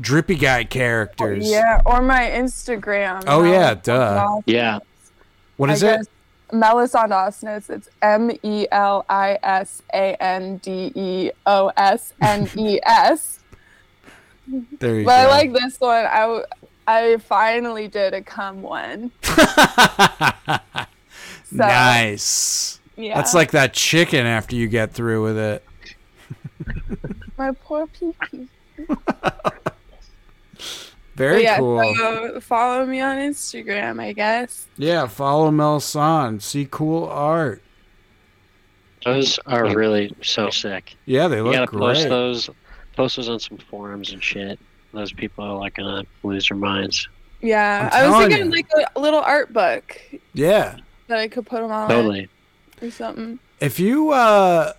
[0.01, 1.49] drippy guy characters.
[1.49, 3.23] Yeah, or my Instagram.
[3.29, 4.41] Oh, yeah, Melisande duh.
[4.47, 4.79] Yeah.
[5.59, 6.09] What is I is it?
[6.49, 7.71] Guess Melisande Osnes.
[7.71, 13.41] It's M E L I S A N D E O S N E S.
[14.79, 16.07] There you But I like this one.
[16.07, 16.45] I w-
[16.87, 19.11] I finally did a cum one.
[21.49, 22.81] So, nice.
[22.97, 23.15] Yeah.
[23.15, 25.65] That's like that chicken after you get through with it.
[27.39, 28.15] my poor pee
[31.17, 31.95] Very yeah, cool.
[31.97, 34.67] So follow me on Instagram, I guess.
[34.77, 36.43] yeah, follow Melisande.
[36.43, 37.63] See cool art.
[39.05, 40.97] Those are really so sick.
[41.07, 42.51] Yeah, they You look gotta post those
[42.97, 44.59] post those on some forums and shit.
[44.93, 47.09] Those people are like gonna lose their minds.
[47.41, 48.51] Yeah, I'm was thinking you.
[48.53, 50.01] like a little art book
[50.33, 50.77] Yeah.
[51.07, 52.29] that I could put them on Totally.
[52.83, 53.39] or something.
[53.61, 54.73] If you uh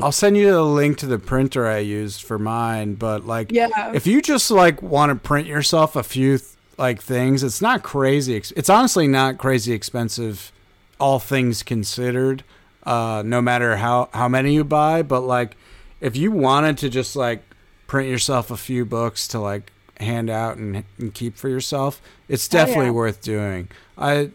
[0.00, 3.92] I'll send you the link to the printer I used for mine, but like Yeah.
[3.94, 7.82] if you just like want to print yourself a few th- like things, it's not
[7.82, 8.36] crazy.
[8.36, 10.52] ex- It's honestly not crazy expensive,
[11.00, 12.44] all things considered.
[12.84, 15.56] Uh, no matter how how many you buy, but like
[16.00, 17.42] if you wanted to just like
[17.86, 22.46] print yourself a few books to like hand out and, and keep for yourself, it's
[22.52, 22.64] Oh, yeah.
[22.66, 23.68] definitely worth doing.
[23.96, 24.30] I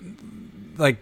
[0.78, 0.97] like.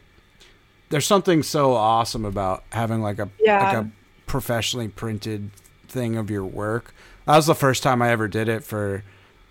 [0.90, 3.64] There's something so awesome about having like a Yeah.
[3.64, 3.90] like a
[4.30, 5.50] professionally printed
[5.90, 6.94] thing of your work.
[7.26, 9.04] That was the first time I ever did it for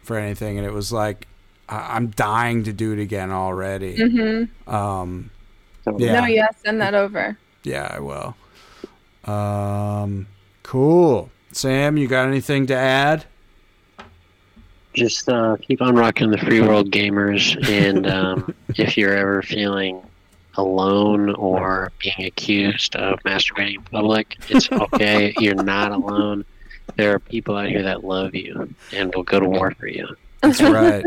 [0.03, 1.27] for anything, and it was like
[1.69, 3.97] I- I'm dying to do it again already.
[3.99, 4.75] Mm-hmm.
[4.75, 5.31] Um,
[5.99, 6.21] Yeah.
[6.21, 7.37] No, yeah, send that over.
[7.65, 8.35] yeah, I will.
[9.31, 10.27] Um,
[10.63, 11.31] cool.
[11.53, 13.25] Sam, you got anything to add?
[14.95, 20.03] Just uh, keep on rocking the free world gamers, and um, if you're ever feeling
[20.59, 25.35] alone or being accused of masturbating in public, it's okay.
[25.39, 26.45] you're not alone.
[26.97, 30.09] There are people out here that love you and will go to war for you.
[30.43, 31.05] That's right.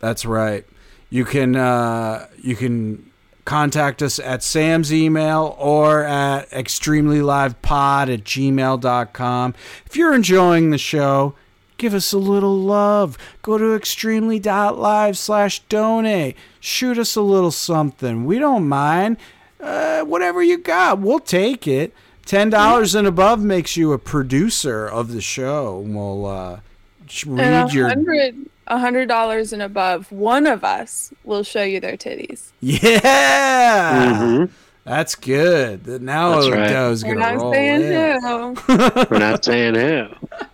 [0.00, 0.66] That's right.
[1.10, 3.10] You can uh, you can
[3.44, 9.54] contact us at Sam's email or at extremelylivepod at gmail.com.
[9.86, 11.34] If you're enjoying the show,
[11.76, 13.18] give us a little love.
[13.42, 16.36] Go to extremely.live slash donate.
[16.66, 18.24] Shoot us a little something.
[18.24, 19.18] We don't mind.
[19.60, 21.92] Uh, whatever you got, we'll take it.
[22.26, 25.80] $10 and above makes you a producer of the show.
[25.86, 26.60] We'll uh,
[27.06, 28.36] sh- And read your hundred,
[28.66, 32.52] a hundred dollars and above, one of us will show you their titties.
[32.62, 34.48] Yeah, Mhm.
[34.84, 35.86] that's good.
[36.00, 36.68] Now That's the right.
[36.70, 38.20] dough's We're gonna not roll saying in.
[38.22, 39.06] who.
[39.10, 40.06] We're not saying who.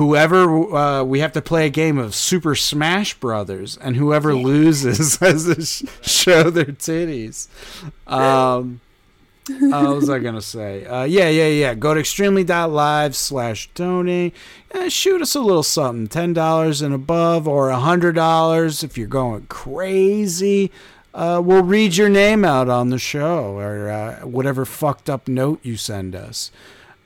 [0.00, 5.16] Whoever uh, we have to play a game of Super Smash Brothers, and whoever loses
[5.20, 7.48] has to sh- show their titties.
[8.10, 8.80] Um,
[9.50, 10.86] uh, what was I gonna say?
[10.86, 11.74] Uh, yeah, yeah, yeah.
[11.74, 14.34] Go to extremely.live slash donate.
[14.74, 16.08] Uh, shoot us a little something.
[16.08, 20.70] Ten dollars and above, or a hundred dollars if you're going crazy.
[21.12, 25.60] Uh, we'll read your name out on the show, or uh, whatever fucked up note
[25.62, 26.50] you send us.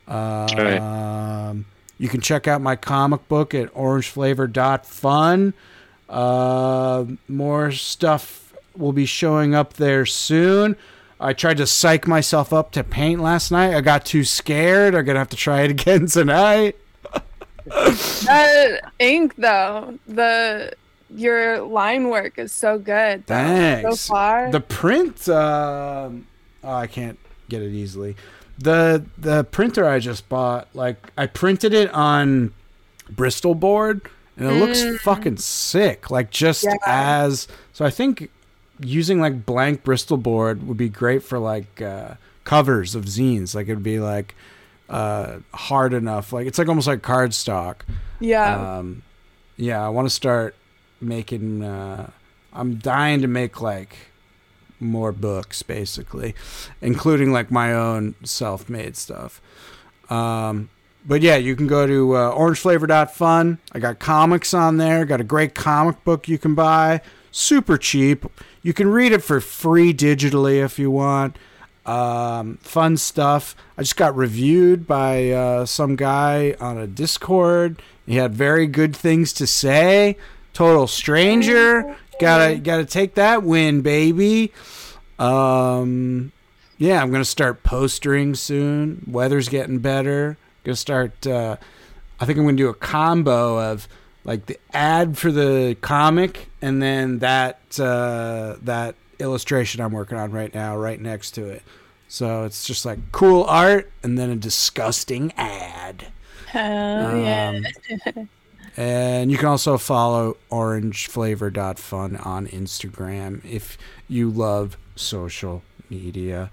[0.07, 1.55] Um, right.
[1.99, 5.55] You can check out my comic book at orangeflavor.fun.
[6.09, 10.77] Uh, more stuff will be showing up there soon.
[11.21, 13.75] I tried to psych myself up to paint last night.
[13.75, 14.95] I got too scared.
[14.95, 16.77] I'm going to have to try it again tonight.
[17.65, 20.75] That ink though, the
[21.09, 23.27] your line work is so good.
[23.27, 23.89] Thanks.
[23.89, 24.51] So far.
[24.51, 26.27] The print, um
[26.63, 27.19] oh, I can't
[27.49, 28.17] get it easily.
[28.59, 32.53] The the printer I just bought, like I printed it on
[33.11, 34.03] Bristol board,
[34.37, 36.11] and it looks fucking sick.
[36.11, 36.77] Like just Yeah.
[36.87, 38.31] as so, I think
[38.81, 42.15] using like blank Bristol board would be great for like uh,
[42.45, 43.55] covers of zines.
[43.55, 44.35] Like it'd be like
[44.89, 46.33] uh, hard enough.
[46.33, 47.77] Like it's like almost like cardstock.
[48.21, 48.77] yeah.
[48.79, 49.03] Um,
[49.57, 50.55] yeah, I want to start
[51.01, 51.63] making.
[51.65, 52.11] Uh,
[52.53, 53.97] I'm dying to make like
[54.81, 56.35] more books, basically,
[56.81, 59.41] including like my own self-made stuff.
[60.11, 60.69] Um,
[61.07, 63.59] but yeah, you can go to uh, orangeflavor.fun.
[63.73, 65.05] I got comics on there.
[65.05, 67.01] Got a great comic book you can buy.
[67.31, 68.25] super cheap.
[68.63, 71.37] You can read it for free digitally if you want.
[71.85, 73.55] Um, fun stuff.
[73.77, 77.83] I just got reviewed by uh, some guy on a Discord.
[78.07, 80.17] He had very good things to say.
[80.55, 81.97] Total stranger.
[82.21, 84.53] Gotta gotta take that win, baby.
[85.19, 86.33] Um,
[86.79, 89.05] yeah, I'm gonna start postering soon.
[89.07, 90.37] Weather's getting better.
[90.65, 91.27] Gonna start.
[91.27, 91.57] Uh,
[92.21, 93.89] I think I'm gonna do a combo of
[94.25, 100.33] like the ad for the comic and then that uh, that illustration I'm working on
[100.33, 101.63] right now, right next to it.
[102.09, 106.07] So it's just like cool art and then a disgusting ad.
[106.47, 107.61] Hell yeah.
[108.77, 113.79] And you can also follow orangeflavor.fun on Instagram if
[114.09, 116.51] you love social media.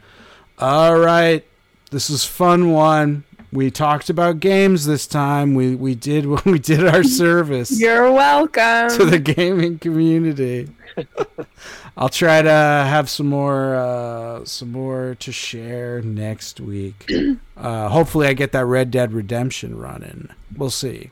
[0.59, 1.43] All right.
[1.89, 3.23] This is fun one.
[3.51, 5.55] We talked about games this time.
[5.55, 8.89] We we did we did our service You're welcome.
[8.97, 10.69] to the gaming community.
[11.97, 17.09] I'll try to have some more uh, some more to share next week.
[17.61, 20.29] Uh, hopefully, I get that Red Dead Redemption running.
[20.57, 21.11] We'll see.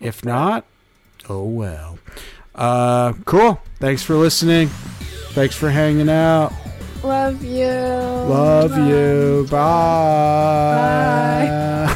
[0.00, 0.64] If not,
[1.28, 1.98] oh well.
[2.54, 3.60] Uh, cool.
[3.78, 4.68] Thanks for listening.
[5.32, 6.52] Thanks for hanging out.
[7.04, 7.66] Love you.
[7.66, 9.46] Love you.
[9.50, 11.46] Bye.
[11.86, 11.94] Bye.